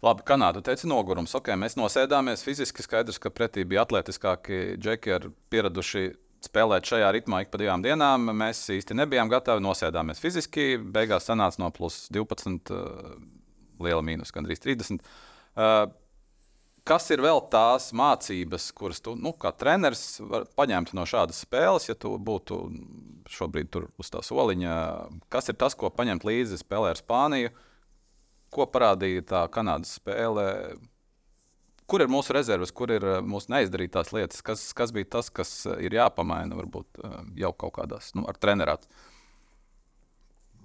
[0.06, 1.34] Labi, Kanāda teica, nogurums.
[1.40, 2.86] Okay, mēs nosēdāmies fiziski.
[2.86, 6.06] Skaidrs, ka pretī bija atletiskāki džeki ar pieraduši
[6.46, 8.30] spēlēt šajā ritmā ik pa divām dienām.
[8.38, 9.64] Mēs īsti nebijām gatavi.
[9.66, 10.76] Nosēdāmies fiziski.
[10.78, 13.16] Beigās sanāca no plus 12, uh,
[13.82, 15.02] liela mīnus, gandrīz 30.
[15.56, 15.88] Uh,
[16.88, 21.90] kas ir vēl tās mācības, kuras tu, nu, kā treneris, var paņemt no šādas spēles,
[21.90, 22.60] ja tu būtu
[23.32, 24.74] šobrīd tur uz tā soliņa?
[25.34, 27.54] Kas ir tas, ko paņemt līdzi spēlē ar Spāniju?
[28.54, 30.46] Ko parādīja tā Kanādas spēle?
[31.90, 34.42] Kur ir mūsu rezerves, kur ir uh, mūsu neizdarītās lietas?
[34.46, 38.40] Kas, kas bija tas, kas uh, ir jāpamaina varbūt uh, jau kaut kādās nu, ar
[38.42, 38.90] trenerātu?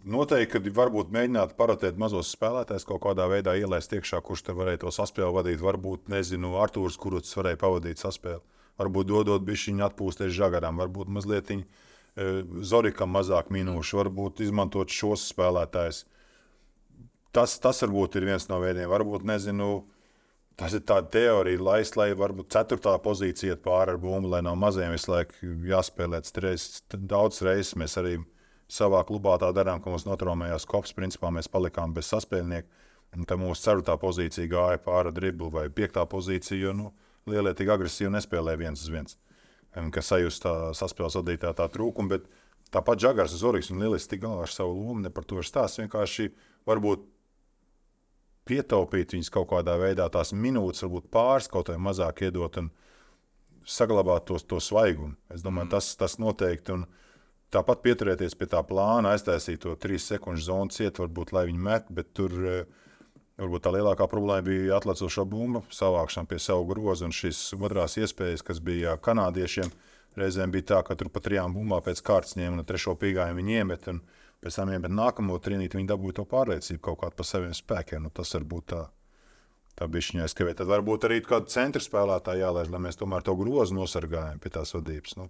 [0.01, 4.87] Noteikti, ka varbūt mēģināt parotēt mazos spēlētājus, kaut kādā veidā ielaist iekšā, kurš tur varēja
[4.87, 5.61] to saspēli vadīt.
[5.61, 8.41] Varbūt, nezinu, Arthurs, kurš varēja pavadīt saspēli.
[8.81, 11.61] Varbūt dodot bišķiņu atpūsties žagarām, varbūt mazliet e,
[12.65, 16.07] Zorikam mazāk minūšu, varbūt izmantot šos spēlētājus.
[17.37, 18.89] Tas, tas varbūt ir viens no veidiem.
[18.89, 19.85] Varbūt, nezinu,
[20.57, 24.57] tas ir tāds teorija, laist, lai varbūt ceturtā pozīcija iet pāri ar bumbu, lai nav
[24.57, 26.25] maziem visu laiku jāspēlē.
[26.97, 28.17] Daudz reizes mēs arī
[28.71, 30.95] savā klubā tā darām, ka mums notraumējās kops.
[30.97, 32.69] Principā mēs palikām bez saspēlnieka.
[33.17, 36.93] Un tad mūsu ceturtā pozīcija gāja pāri driblu vai piektā pozīcija, jo nu,
[37.27, 39.17] lielie tik agresīvi nespēlēja viens uz viens.
[39.95, 42.29] Kas sajūta tā saspēles vadītāja tā trūkuma, bet
[42.75, 45.83] tāpat Džagars Zorgs un Lilis tik galā ar savu lomu, ne par to ir stāsts.
[45.83, 46.31] Vienkārši
[46.71, 47.03] varbūt
[48.51, 52.71] pietaupīt viņus kaut kādā veidā, tās minūtes, varbūt pāris kaut kā mazāk iedot un
[53.67, 55.15] saglabāt to, to svaigumu.
[55.31, 55.75] Es domāju, mm.
[55.75, 56.79] tas, tas noteikti.
[56.79, 56.87] Un
[57.55, 61.91] tāpat pieturēties pie tā plāna, aiztaisīt to trīs sekundžu zonu cietu, varbūt lai viņi met,
[61.95, 62.65] bet tur eh,
[63.41, 68.47] varbūt tā lielākā problēma bija atlecošā bumba, savākšana pie savu grozu un šīs otrās iespējas,
[68.47, 69.73] kas bija kanādiešiem.
[70.19, 73.61] Reizēm bija tā, ka tur pat trijām bumbām pēc kārtas ņēma un trešo pīgājumu viņi
[73.61, 73.87] iemet.
[73.93, 74.03] Un,
[74.41, 78.07] Pēc tam, ja nākamo trīnīti viņi dabūja to pārliecību kaut kādu par saviem spēkiem.
[78.07, 78.87] Nu, tas varbūt tā,
[79.77, 80.55] tā bišķiņa aizskavē.
[80.57, 84.73] Tad varbūt arī kādu centra spēlētāju jālaiž, lai mēs tomēr to grozu nosargājam pie tās
[84.73, 85.19] vadības.
[85.21, 85.29] Nu,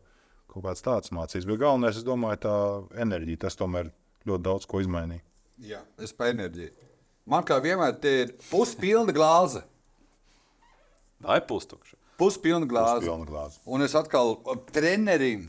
[0.50, 1.46] kaut kāds tāds mācīs.
[1.48, 2.54] Bet galvenais, es domāju, tā
[3.02, 3.92] enerģija, tas tomēr
[4.28, 5.22] ļoti daudz ko izmainīja.
[5.60, 6.72] Jā, es par enerģiju.
[7.30, 9.62] Man kā vienmēr te ir puspilna glāze.
[11.20, 11.98] Tā ir pustukša.
[12.20, 13.00] Puspilna glāze.
[13.00, 13.60] Puspilna glāze.
[13.68, 14.34] Un es atkal
[14.72, 15.46] trenerim,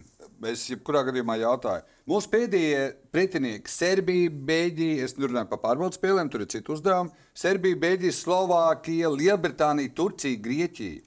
[0.48, 1.84] es jebkurā gadījumā jautāju.
[2.08, 2.84] Mūsu pēdējie
[3.14, 7.12] pretinieki- Serbija, Beļģija, es runāju par pārbaudas spēlēm, tur ir citu uzdevumu.
[7.34, 11.02] Serbija, Beļģija, Slovākija, Lielbritānija, Turcija, Grieķija.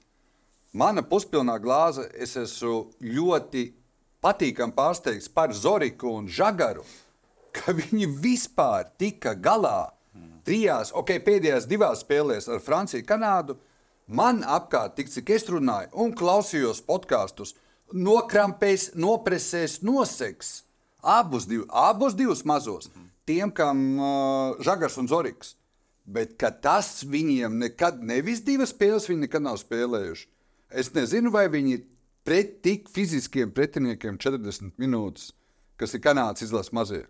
[0.73, 3.73] Mana puspilnā glāze, es esmu ļoti
[4.25, 6.85] patīkami pārsteigts par Zoriku un Žagaru,
[7.55, 9.91] ka viņi vispār tika galā
[10.45, 13.57] trijās, ok, pēdējās divās spēlēs ar Franciju, Kanādu.
[14.05, 17.55] Man apkārt, tik cik es runāju un klausījos podkāstus,
[17.93, 20.59] nokrampēs, nopresēs, noseks
[21.05, 22.89] abus, div, abus divus mazos,
[23.25, 25.55] tiem, kam uh, Žagars un Zoriks.
[26.05, 30.27] Bet tas viņiem nekad, nevis divas spēles, viņi nekad nav spēlējuši.
[30.69, 31.79] Es nezinu, vai viņi
[32.25, 35.31] pret tik fiziskiem pretiniekiem 40 minūtes,
[35.79, 37.03] kas ir kanādas izlases mazie,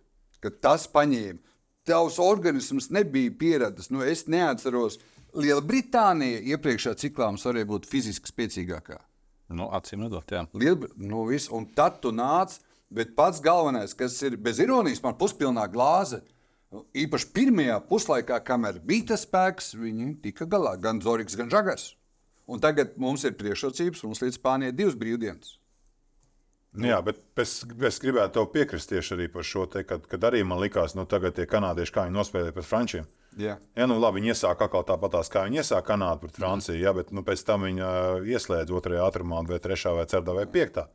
[0.43, 1.41] ka tas paņēma.
[1.85, 3.91] Tavs organisms nebija pieradis.
[3.93, 4.97] Nu, es neatceros,
[5.35, 8.97] Lielbritānija iepriekšējā ciklā mums varēja būt fiziski spēcīgākā.
[9.53, 10.45] Nu, acīm redzot, jā.
[10.57, 12.55] Lielbr nu, viss, un tad tu nāc,
[12.89, 16.23] bet pats galvenais, kas ir bez ironijas, man puspilnā glāze.
[16.73, 20.73] nu, Īpaši pirmajā puslaikā, kamēr bija tas spēks, viņi tika galā.
[20.81, 21.91] Gan Zorgs, gan Žagars.
[22.45, 25.55] Un tagad mums ir priekšrocības, mums līdz Spānijai divas brīvdienas.
[26.75, 30.25] Nu, jā, bet es, es gribētu tev piekrist tieši arī par šo te, kad, kad
[30.27, 33.07] arī man likās, nu, tagad tie kanādieši, kā viņi nospēlēja pret frančiem.
[33.39, 33.57] Jā.
[33.75, 37.11] Jā, nu labi, viņi iesāka atkal tāpatās, kā viņi iesāka Kanādu pret Franciju, jā, bet
[37.11, 40.85] nu, pēc tam viņi uh, ieslēdz otrajā ātrumā, vai trešā, vai ceturtā, vai piektā.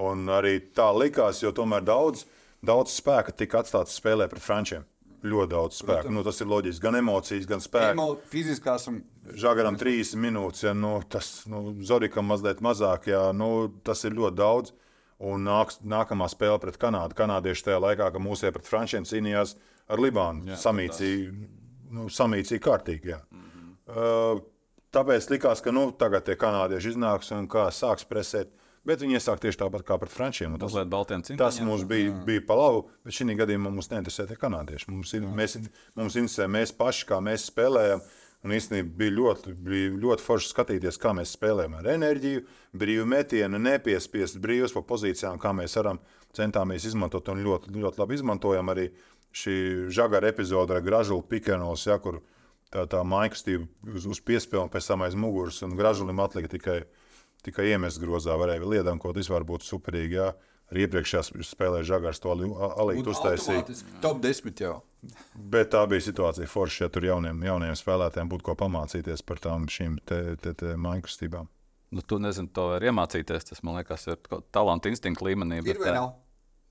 [0.00, 2.24] Un arī tā likās, jo tomēr daudz,
[2.64, 4.88] daudz spēka tika atstāts spēlē pret Frančiem.
[5.24, 6.10] Ļoti daudz spēka.
[6.12, 6.82] Nu, tas ir loģiski.
[6.84, 7.94] Gan emocijas, gan spēka.
[7.94, 9.00] Emo, fiziskās un
[9.36, 14.38] Žagaram trīs minūtes, ja nu, tas nu, Zorikam mazliet mazāk, ja nu, tas ir ļoti
[14.38, 14.74] daudz.
[15.26, 17.16] Un nāks, nākamā spēle pret Kanādu.
[17.16, 19.54] Kanādieši tajā laikā, kad mūsu pret Frančiem cīnījās
[19.88, 21.32] ar Libānu, samīcīja,
[21.96, 23.14] nu, samīcīja kārtīgi.
[23.14, 23.22] Jā.
[23.32, 23.72] Mm -hmm.
[23.96, 24.44] uh,
[24.92, 28.52] tāpēc likās, ka nu, tagad tie kanādieši iznāks un kā sāks presēt.
[28.86, 30.54] Bet viņi iesāk tieši tāpat kā pret Frančiem.
[30.54, 30.76] un Tas,
[31.26, 31.40] cimdiņiem.
[31.40, 34.90] tas mums bija, bija pa labu, bet šī gadījumā mums neinteresē tie kanādieši.
[34.92, 35.56] Mums, ir, mēs,
[35.98, 38.04] mums interesē mēs paši, kā mēs spēlējam.
[38.46, 42.44] Un īstenībā bija ļoti, bija ļoti forši skatīties, kā mēs spēlējam ar enerģiju,
[42.78, 45.98] brīvu metienu, nepiespiest brīvus pa pozīcijām, kā mēs varam
[46.36, 47.26] centāmies izmantot.
[47.32, 48.90] Un ļoti, ļoti labi izmantojam arī
[49.34, 49.56] šī
[49.90, 52.20] žagara epizode ar gražulu pikenos, ja, kur
[52.70, 53.66] tā, tā maikustība
[53.96, 56.78] uz, uz piespēli pēc tam aiz muguras, un gražulim atlika tikai,
[57.46, 58.36] tikai iemest grozā.
[58.38, 60.20] Varēja vēl liedam, ko tas var būt superīgi.
[60.20, 60.34] Ja.
[60.66, 63.62] Arī iepriekšējā spēlē žagars to alītu uztaisīja.
[64.02, 64.80] top 10 jau.
[65.38, 69.68] Bet tā bija situācija forša, ja tur jauniem, jauniem spēlētājiem būtu ko pamācīties par tām
[69.70, 71.46] šīm te, te, te mainkustībām.
[71.94, 73.46] Nu, tu nezini, to var iemācīties.
[73.52, 75.60] Tas man liekas, ir kaut talanta instinkta līmenī.
[75.62, 76.10] Ir bet, vai eh, nav?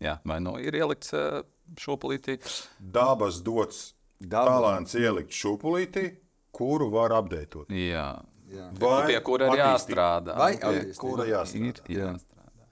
[0.03, 1.39] Jā, vai nu ir ielikts eh,
[1.79, 2.35] šo polītī?
[2.79, 4.51] Dabas dots Dabas.
[4.51, 6.09] talants ielikt šūpulītī,
[6.55, 7.71] kuru var apdeitot.
[7.71, 8.09] Jā.
[8.51, 8.69] Jā.
[8.77, 10.35] Vai pie kura ir jāstrādā?
[10.37, 10.81] Vai Pie.
[10.99, 11.85] Kura jāstrādā?
[11.89, 12.65] Ir jāstrādā.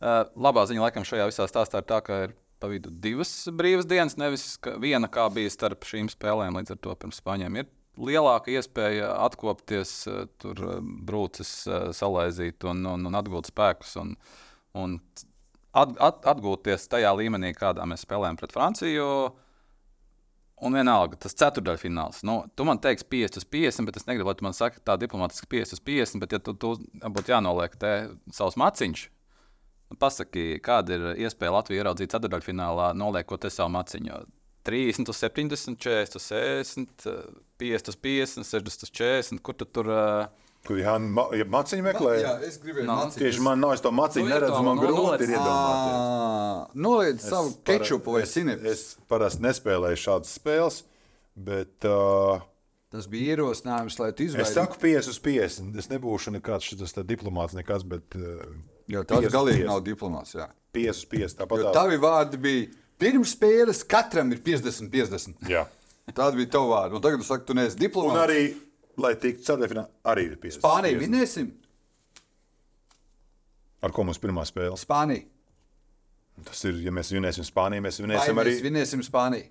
[0.00, 3.88] Uh, labā ziņa, laikam, šajā visā stāstā ir tā, ka ir pa vidu divas brīvas
[3.88, 6.58] dienas, nevis ka viena, kā bija starp šīm spēlēm.
[6.58, 7.68] Līdz ar to pirms spāņiem ir
[8.00, 13.94] lielāka iespēja atkopties, uh, tur uh, brūces uh, salaizīt un, un, un atgūt spēkus.
[14.02, 14.16] Un,
[14.80, 14.98] un
[15.70, 19.06] at, at, atgūties tajā līmenī, kādā mēs spēlējam pret Franciju.
[20.60, 22.20] Un vienalga, tas ceturdaļfināls.
[22.28, 24.98] Nu, tu man teiksi 5 uz 50, bet es negribu, lai tu man saki tā
[25.00, 26.20] diplomātiski 5 uz 50.
[26.20, 27.92] Bet, ja tu, tu būtu jānoliek te
[28.36, 29.06] savs maciņš,
[29.88, 34.20] nu, pasaki, kāda ir iespēja Latviju ieraudzīt ceturdaļfinālā, noliekot te savu maciņu.
[34.68, 37.08] 30 uz 70, 40 uz 60,
[37.62, 39.40] 50 uz 50, 60 uz 40.
[39.40, 39.88] Kur tu tur?
[39.88, 42.10] Uh, Kur jā, ma, ja maciņu meklē?
[42.20, 42.98] Jā, es gribēju Nav.
[43.06, 43.22] mācīties.
[43.22, 46.74] Tieši man nav, es to maciņu Nu, neredzu, man iedomā- grūti ir iedomāties.
[46.74, 48.68] Noliec savu kečupu vai sinepi.
[48.68, 50.82] Es parasti nespēlēju šādas spēles,
[51.36, 52.40] bet uh,
[52.90, 54.52] Tas bija ierosinājums, lai tu es izvairītos.
[54.58, 55.76] saku 5 uz 50.
[55.78, 58.44] Es nebūšu nekāds šis diplomāts, nekas, bet uh,
[58.90, 59.66] Jo tas 5 galīgi 50.
[59.70, 60.34] nav diplomāts.
[60.34, 60.48] Jā.
[60.74, 61.36] 5 uz 50.
[61.40, 61.72] Tāpat Jo tā.
[61.72, 62.66] tavi vārdi bija
[63.00, 65.46] pirms spēles, katram ir 50, 50.
[65.48, 65.64] Jā.
[66.10, 66.98] Tāda bija tava vārda.
[66.98, 68.26] Un tagad tu saki, tu neesi Un diplomāts.
[68.26, 68.42] arī,
[69.02, 70.60] lai tiktu ceturtfinālā, arī ir 50.
[70.62, 71.06] Spāniju 50.
[71.06, 71.50] vinēsim.
[73.80, 74.76] Ar ko mums pirmā spēle?
[74.80, 75.26] Spāniju.
[76.44, 78.52] Tas ir, ja mēs vinēsim Spāniju, mēs Vai vinēsim arī.
[78.54, 79.48] mēs vinēsim Spāniju?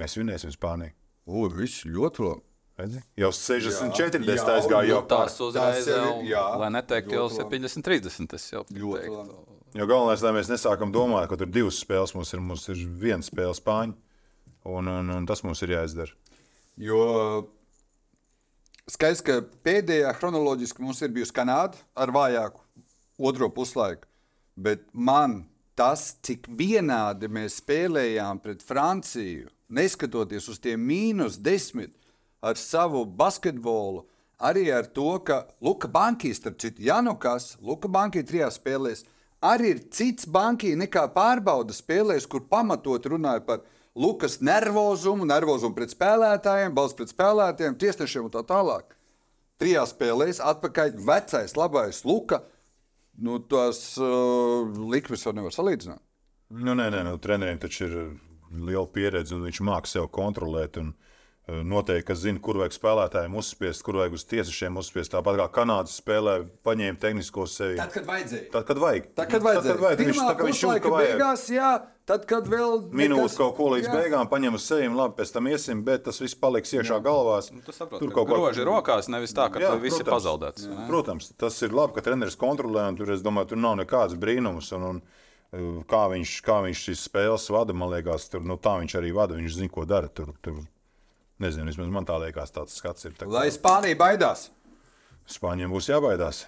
[0.00, 0.94] Mēs vinēsim Spāniju.
[1.30, 2.42] O, viss ļoti labi.
[2.74, 3.00] Redzi?
[3.22, 5.44] Jau 60, Jā, 40 jā, aizgāja jau tās pār.
[5.46, 7.60] uzreiz, jau jā, lai neteiktu, jau ļoti labi.
[7.62, 8.34] 70, 30.
[8.34, 9.36] Es jau Ļoti labi.
[9.78, 12.82] Jo galvenais, lai mēs nesākam domāt, ka tur ir divas spēles, mums ir, mums ir
[12.98, 13.94] viena spēle spāņu,
[14.70, 16.10] un, un, un tas mums ir jāizdara.
[16.82, 16.98] Jo
[18.90, 22.60] skaidrs, ka pēdējā chronoloģiski mums ir bijusi Kanāda ar vājāku
[23.18, 24.08] otro puslaiku.
[24.54, 25.44] Bet man
[25.78, 31.94] tas, cik vienādi mēs spēlējām pret Franciju, neskatoties uz tiem mīnus desmit
[32.44, 34.04] ar savu basketbolu,
[34.38, 39.06] arī ar to, ka Luka Bankīs, starp citu, Janukas, Luka Bankī trijās spēlēs,
[39.44, 43.64] arī ir cits bankī nekā pārbaudas spēlēs, kur pamatot runāja par
[43.94, 48.96] Lukas nervozumu, nervozumu pret spēlētājiem, balsts pret spēlētājiem, tiesnešiem un tā tālāk.
[49.62, 52.42] Trijās spēlēs atpakaļ vecais, labais Luka.
[53.14, 56.02] Nu, tās uh, likmes jau nevar salīdzināt.
[56.50, 57.94] Nu, nē, nē, nu, treneriem taču ir
[58.50, 60.80] liela pieredze, un viņš māca sev kontrolēt.
[60.82, 65.14] Un, uh, Noteikti, ka zina, kur vajag spēlētājiem uzspiest, kur vajag uz tiesnešiem uzspiest.
[65.14, 67.78] Tāpat kā Kanādas spēlē, paņēma tehnisko sevi.
[67.78, 68.50] Tad, kad vajadzēja.
[68.50, 69.10] Tad, kad vajag.
[69.14, 69.74] Tad, kad vajadzēja.
[69.76, 70.02] Tad, kad.
[70.02, 71.72] Viņš, Pirmā tā, kā viņš puslaika ka beigās, jā,
[72.06, 73.94] tad, kad vēl Minūtes nekas- kaut ko līdz jā.
[73.96, 77.50] beigām paņem uz sevis, labi, pēc tam iesim, bet tas viss paliks iekšā galvās.
[77.52, 79.98] Nu, Tu saproti, Tur ka kaut kā groži rokās, nevis tā, ka Jā, jā, viss
[80.00, 80.24] ir protams.
[80.24, 80.66] pazaudēts.
[80.68, 80.86] Jā.
[80.88, 84.72] Protams, tas ir labi, ka treneris kontrolē, un tur, es domāju, tur nav nekāds brīnums.
[84.76, 85.02] Un, un,
[85.54, 89.12] uh, kā, viņš, kā viņš šīs spēles vada, man liekas, tur, nu, tā viņš arī
[89.14, 89.34] vada.
[89.34, 90.08] Viņš zina, ko dara.
[90.08, 90.60] Tur, tur,
[91.40, 93.12] nezinu, vismaz man tā liekas, tāds skats ir.
[93.12, 94.50] Tā, kā Lai Spānija baidās.
[95.26, 96.44] Spāņiem būs jābaidās.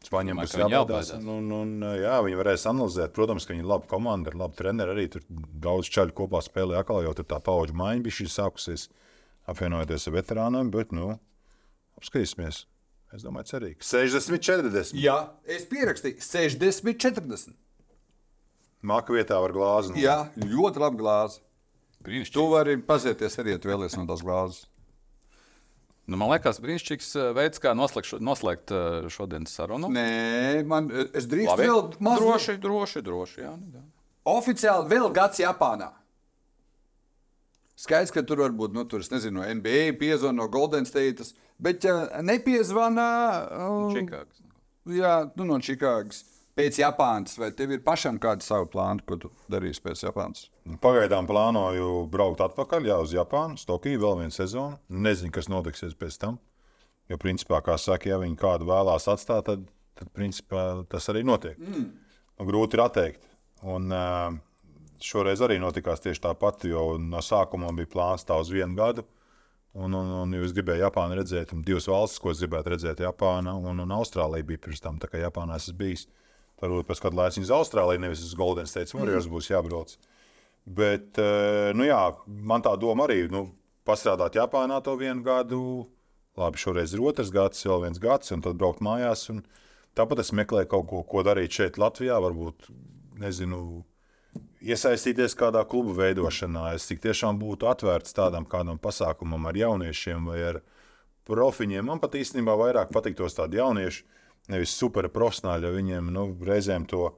[0.00, 1.10] Spāņiem būs jābaidās.
[1.10, 1.28] jābaidās.
[1.28, 3.12] Un, un, jā, viņi varēs analizēt.
[3.16, 4.94] Protams, ka viņi ir labi komanda, ir labi treneri.
[4.94, 6.78] Arī tur daudz čaļu kopā spēlē.
[6.80, 8.86] Atkal jau tur tā paudžu maiņa bija sākusies,
[9.50, 10.72] apvienojoties ar veterāniem.
[10.72, 11.12] Bet, nu,
[12.00, 12.64] apskatīsimies.
[13.10, 13.82] Es domāju, cerīgi.
[13.82, 14.96] 60, 40.
[15.02, 15.18] Jā,
[15.50, 17.56] es pierakstīju 60, 40.
[18.86, 19.98] Māka vietā var glāzi.
[20.00, 21.42] Jā, ļoti labi glāzi.
[22.06, 22.36] Brīnišķīgi.
[22.38, 24.69] Tu vari pazieties arī, ja tu vēlies no tās glāzes.
[26.08, 29.90] Nu, man liekas, brīnišķīgs uh, veids, kā noslēgt, noslēgt uh, šodienas sarunu.
[29.94, 31.68] Nē, man, es drīkstu Labi.
[31.68, 32.26] vēl mazliet.
[32.26, 33.40] droši, droši, droši.
[33.44, 33.84] Jā, nu, jā.
[34.30, 35.92] Oficiāli vēl gads Japānā.
[37.80, 41.24] Skaidrs, ka tur var būt, nu, tur, es nezinu, no NBA piezvana no Golden State,
[41.62, 41.94] bet ja
[42.26, 43.06] nepiezvana
[43.56, 44.42] um, Čikāgas.
[44.92, 46.24] jā, nu, no Čikāgas
[46.60, 50.48] pēc Japānas, vai tev ir pašam kādi savi plāni, ko tu darīsi pēc Japānas?
[50.84, 54.78] Pagaidām plānoju braukt atpakaļ jā, uz Japānu, uz Tokiju vēl vienu sezonu.
[54.92, 56.38] Nezinu, kas notiksies pēc tam.
[57.10, 59.64] Jo, principā, kā saka, ja viņi kādu vēlās atstāt, tad,
[59.98, 61.58] tad principā, tas arī notiek.
[61.58, 61.88] Mm.
[62.46, 63.26] Grūti ir atteikt.
[63.66, 64.36] Un, uh,
[65.04, 69.04] šoreiz arī notikās tieši tāpat, jo no sākuma bija plāns tā uz vienu gadu.
[69.70, 73.54] Un, un, un jūs gribējāt Japānu redzēt, un divas valstis, ko es gribētu redzēt, Japāna
[73.54, 74.98] un, un Austrālija bija pirms tam.
[75.02, 76.08] Tā kā Japānā es esmu bijis,
[76.62, 79.96] varbūt pēc kāda laika uz Austrāliju, nevis uz Golden State Warriors būs jābrauc.
[80.66, 83.48] Bet, eh, nu jā, man tā doma arī nu,
[83.86, 85.88] pastrādāt Japānā to vienu gadu.
[86.38, 89.28] Labi, šoreiz ir otrs gads, vēl viens gads, un tad braukt mājās.
[89.32, 89.42] Un
[89.98, 92.20] tāpat es meklēju kaut ko, ko darīt šeit, Latvijā.
[92.22, 92.70] Varbūt,
[93.18, 93.82] nezinu,
[94.62, 96.74] iesaistīties kādā klubu veidošanā.
[96.76, 100.60] Es tiešām būtu atvērts tādam kādam pasākumam ar jauniešiem vai ar
[101.28, 101.86] profiņiem.
[101.86, 104.04] Man pat īstenībā vairāk patiktos tādi jaunieši,
[104.50, 107.10] nevis superprofesionāļi, jo viņiem nu, reizēm to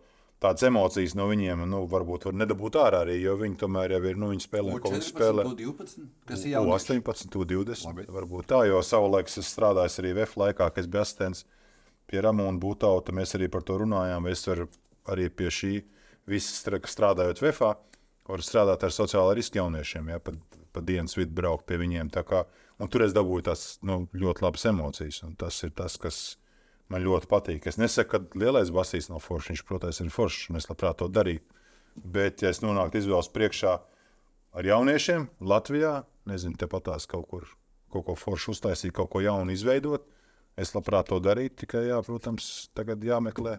[0.43, 4.19] tādas emocijas no viņiem nu, varbūt var nedabūt ārā arī, jo viņi tomēr jau ir,
[4.19, 5.47] nu, viņi spēlē, ko viņi spēlē.
[5.61, 8.03] 12, kas U 18, 20.
[8.17, 11.45] Varbūt tā, jo savulaik es strādāju arī VF laikā, kad es biju asistents
[12.11, 13.15] pie Ramona Būtauta.
[13.15, 14.27] Mēs arī par to runājām.
[14.33, 14.67] Es varu
[15.13, 15.73] arī pie šī
[16.31, 17.73] visa strādājot VF,
[18.29, 20.35] varu strādāt ar sociālo risku jauniešiem, ja, pa,
[20.75, 22.13] pa dienas vidu braukt pie viņiem.
[22.27, 22.45] Kā,
[22.83, 25.23] un tur es dabūju tās nu, ļoti labas emocijas.
[25.27, 26.23] un Tas ir tas, kas
[26.93, 27.67] man ļoti patīk.
[27.69, 29.53] Es nesaku, ka lielais basīs nav foršs.
[29.53, 31.61] Viņš, protams, ir foršs, un es labprāt to darītu.
[31.97, 33.75] Bet, ja es nonāktu izvēles priekšā,
[34.57, 37.51] ar jauniešiem Latvijā, nezinu, tepat tās kaut kur,
[37.93, 40.07] kaut ko foršu uztaisīt, kaut ko jaunu izveidot.
[40.57, 43.57] Es labprāt to darītu, tikai, jā, protams, tagad jāmeklē,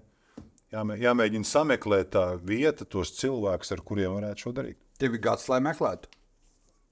[0.74, 4.78] jāmē, jāmēģina sameklēt tā vieta, tos cilvēkus, ar kuriem varētu šo darīt.
[5.02, 6.12] Tev ir gads, lai meklētu.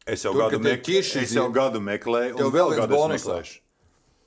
[0.10, 3.02] Es jau, Tur, gadu, mek es jau gadu meklēju, Tev un vēl vēl viens gadu
[3.14, 3.60] meklēšu.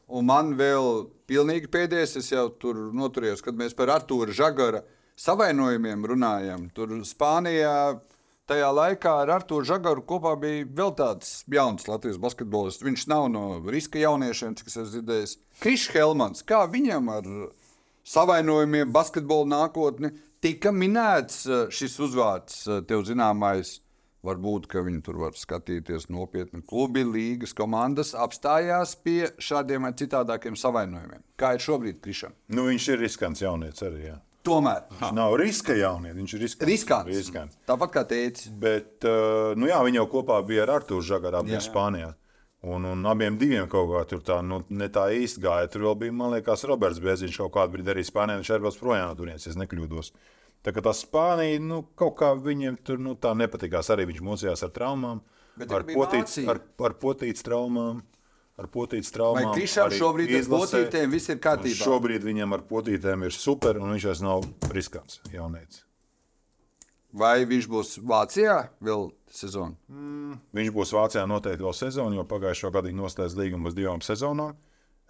[0.08, 4.82] Un man vēl pilnīgi pēdējais, es jau tur noturējos, kad mēs par Artūru Zagara
[5.16, 6.66] savainojumiem runājam.
[6.76, 8.00] Tur Spānijā
[8.50, 12.84] tajā laikā ar Artūru Zagaru kopā bija vēl tāds jauns Latvijas basketbolists.
[12.84, 15.38] Viņš nav no riska jauniešiem, cik es esmu dzirdējis.
[15.64, 17.30] Krišs Helmans, kā viņam ar
[18.04, 20.12] savainojumiem, basketbola nākotni
[20.44, 23.78] tika minēts eh, šis uzvārds, eh, tev zināmais.
[24.24, 26.62] Varbūt, ka viņi tur var skatīties nopietni.
[26.64, 31.20] Klubi, līgas komandas apstājās pie šādiem vai citādākiem savainojumiem.
[31.40, 32.32] Kā ir šobrīd Krišam?
[32.48, 34.06] Nu, viņš ir riskants jaunietis arī.
[34.08, 34.18] Jā.
[34.44, 36.68] Tomēr Viņš nav riska jaunietis, viņš ir riskants.
[36.68, 37.12] riskants.
[37.16, 37.58] riskants.
[37.68, 38.50] Tāpat kā teicis.
[38.60, 40.74] Bet, uh, nu jā, viņi jau kopā bija ar
[41.40, 41.60] abi Jā.
[41.60, 42.10] bija Spānijā.
[42.64, 45.68] Un, un abiem diviem kaut kā tur tā, nu, ne tā īsti gāja.
[45.72, 48.40] Tur vēl bija, man liekas, Roberts Bēziņš kaut kādu brīdi arī Spānijā.
[48.40, 50.12] Viņš arī bija projām no turienes, ja nekļūdos.
[50.64, 53.90] Tā kā tā Spānija, nu, kaut kā viņiem tur nu, tā nepatikās.
[53.92, 55.20] Arī viņš mocījās ar traumām,
[55.60, 56.48] ar Vācija.
[56.50, 58.00] ar, ar potītas traumām.
[58.54, 59.50] Ar potītas traumām.
[59.50, 60.84] Vai arī šobrīd ar izlasē.
[60.86, 61.74] potītēm viss ir kārtībā?
[61.82, 65.18] Šobrīd viņam ar potītēm ir super, un viņš vairs nav riskants.
[65.34, 65.82] Jaunieci.
[67.14, 69.76] Vai viņš būs Vācijā vēl sezonu?
[70.54, 74.56] Viņš būs Vācijā noteikti vēl sezonu, jo pagājušā gada viņš noslēdz līgumu uz divām sezonām.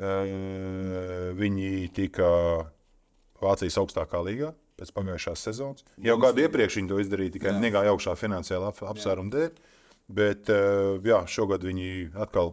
[0.00, 2.26] Eh, Viņi tika
[3.40, 4.50] Vācijas augstākā līgā
[4.80, 5.86] pēc pagājušās sezonas.
[6.02, 9.62] Jau gadu iepriekš viņi to izdarīja, tikai negāja augšā finansiāli ap, apsvērumu dēļ.
[10.14, 12.52] Bet eh, jā, šogad viņi atkal,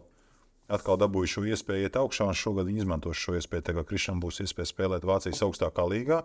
[0.72, 3.66] atkal dabūja šo iespēju iet augšā, un šogad viņi izmantos šo iespēju.
[3.68, 6.22] Tagad Krišam būs iespēja spēlēt Vācijas augstākā līgā.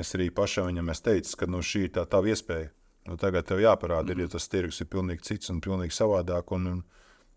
[0.00, 2.72] Es arī pašam viņam teicu, ka nu, šī ir tā tava iespēja.
[3.04, 4.16] Nu, tagad tev jāparāda, mm.
[4.16, 6.50] ir, jo tas tirgus ir pilnīgi cits un pilnīgi savādāk.
[6.56, 6.80] Un, un,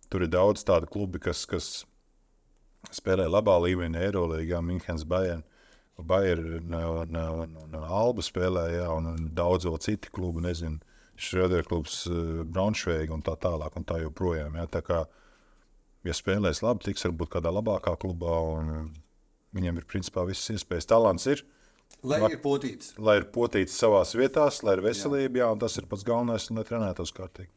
[0.10, 1.84] tur ir daudz tādu klubu, kas, kas
[2.96, 5.44] spēlē labā līmenī, Eirolandā, Münchenes, Bayern.
[6.06, 10.78] Bayern un, un, un Alba spēlē, jā, un, un daudz vēl citi klubi, nezinu,
[11.18, 12.04] Šrēder klubs,
[12.46, 14.54] Braunšveiga un tā tālāk, un tā joprojām.
[14.60, 15.00] Jā, tā kā,
[16.06, 18.92] ja spēlēs labi, tiks varbūt kādā labākā klubā, un
[19.58, 20.90] viņiem ir principā visas iespējas.
[20.94, 21.42] Talants ir,
[22.06, 22.92] Lai ir potīts.
[23.02, 26.60] lai ir potīts savā vietā, lai ir veselība, jā, un tas ir pats galvenais, un
[26.62, 27.50] lai trenētos kārtīgi.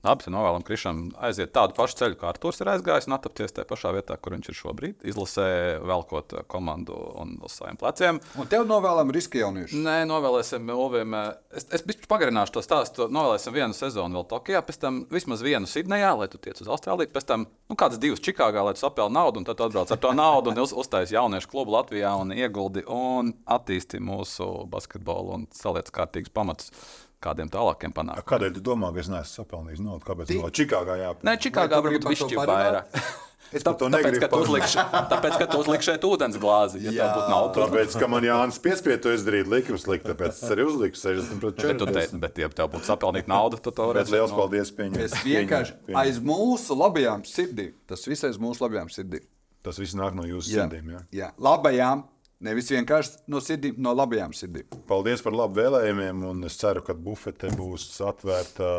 [0.00, 3.90] Tad novēlam Krišam aiziet tādu pašu ceļu, kā Arthurs ir aizgājis, un attapties tajā pašā
[3.92, 5.02] vietā, kur viņš ir šobrīd.
[5.12, 5.44] Izlasē,
[5.84, 8.20] velkot komandu un uz saviem pleciem.
[8.40, 9.76] Un tev novēlam riska jauniešu.
[9.84, 11.14] Nē, novēlēsim Ovim.
[11.14, 13.08] eh, Es, es pagarināšu to stāstu.
[13.12, 17.10] Novēlēsim vienu sezonu vēl Tokijā, pēc tam vismaz vienu Sidnejā, lai tu tiec uz Austrāliju,
[17.12, 20.12] pēc tam nu, kādas divas Čikāgā, lai tu sapēli naudu, un tad atbrauc ar to
[20.16, 25.90] naudu un uz, uztaisīji jauniešu klubu Latvijā un ieguldi un attīsti mūsu basketbolu un saliec
[25.90, 26.70] kārtīgus pamatus
[27.24, 28.28] kādiem tālākiem panākumiem.
[28.32, 30.04] Kādēļ tu domā, ka es neesmu sapelnījis naudu?
[30.06, 31.26] Kāpēc man Čikāgā jāpārāk?
[31.28, 32.94] Nē, Čikāgā tu varbūt višķi vairāk.
[33.50, 36.82] Es to Tāpēc, ka tu uzlikši, tāpēc, ka tu uzlikši šeit ūdens glāzi.
[36.84, 37.08] Ja Jā.
[37.08, 40.66] tā būtu nauda, Tāpēc, ka man Jānis piespiedu to izdarīt, likums likt, tāpēc es arī
[40.68, 42.20] uzliku 60 pret Bet, tu te, 40.
[42.22, 45.02] bet ja tev būtu sapelnīta nauda, tad to Bet varētu liels paldies pieņemt.
[45.02, 47.74] Es vienkārši aiz mūsu labajām sirdīm.
[47.90, 49.26] Tas viss aiz mūsu labajām sirdīm.
[49.66, 50.94] Tas viss nāk no jūsu Jā, sirdīm.
[50.94, 51.02] Jā.
[51.24, 51.34] jā.
[51.42, 52.06] labajām.
[52.40, 54.68] Nevis vienkārši no sirdīm, no labajām sirdīm.
[54.88, 58.70] Paldies par labu vēlējumiem, un es ceru, ka bufete būs atvērta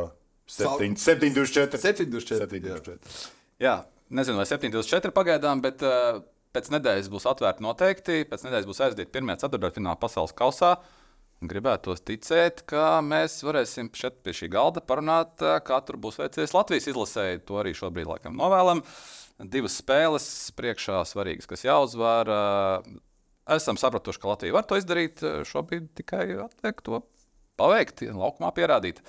[0.49, 1.77] 7, 724.
[1.77, 3.27] 724, 724.
[3.61, 3.75] Jā,
[4.09, 6.23] nezinu, vai 7,24 pagaidām, bet uh,
[6.55, 8.23] pēc nedēļas būs atvērta noteikti.
[8.31, 10.73] Pēc nedēļas būs aizdīta pirmā ceturdaļfināla pasaules kausā.
[11.45, 16.57] Gribētos ticēt, ka mēs varēsim šeit pie šī galda parunāt, uh, kā tur būs veicies
[16.57, 17.45] Latvijas izlasēji.
[17.45, 18.81] To arī šobrīd laikam novēlam.
[19.53, 20.25] Divas spēles
[20.57, 22.33] priekšā svarīgas, kas jāuzvar.
[22.33, 22.99] Uh,
[23.49, 25.23] esam sapratuši, ka Latvija var to izdarīt.
[25.25, 27.01] uh, Šobrīd tikai atliek to
[27.61, 29.01] paveikt, laukumā pierādīt.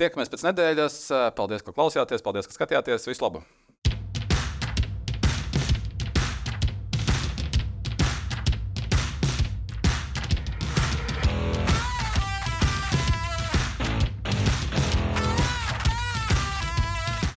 [0.00, 1.02] Tiekamies pēc nedēļas.
[1.10, 3.10] Uh, Paldies, ka klausījāties, paldies, ka skatījāties.
[3.10, 3.44] Visu labu!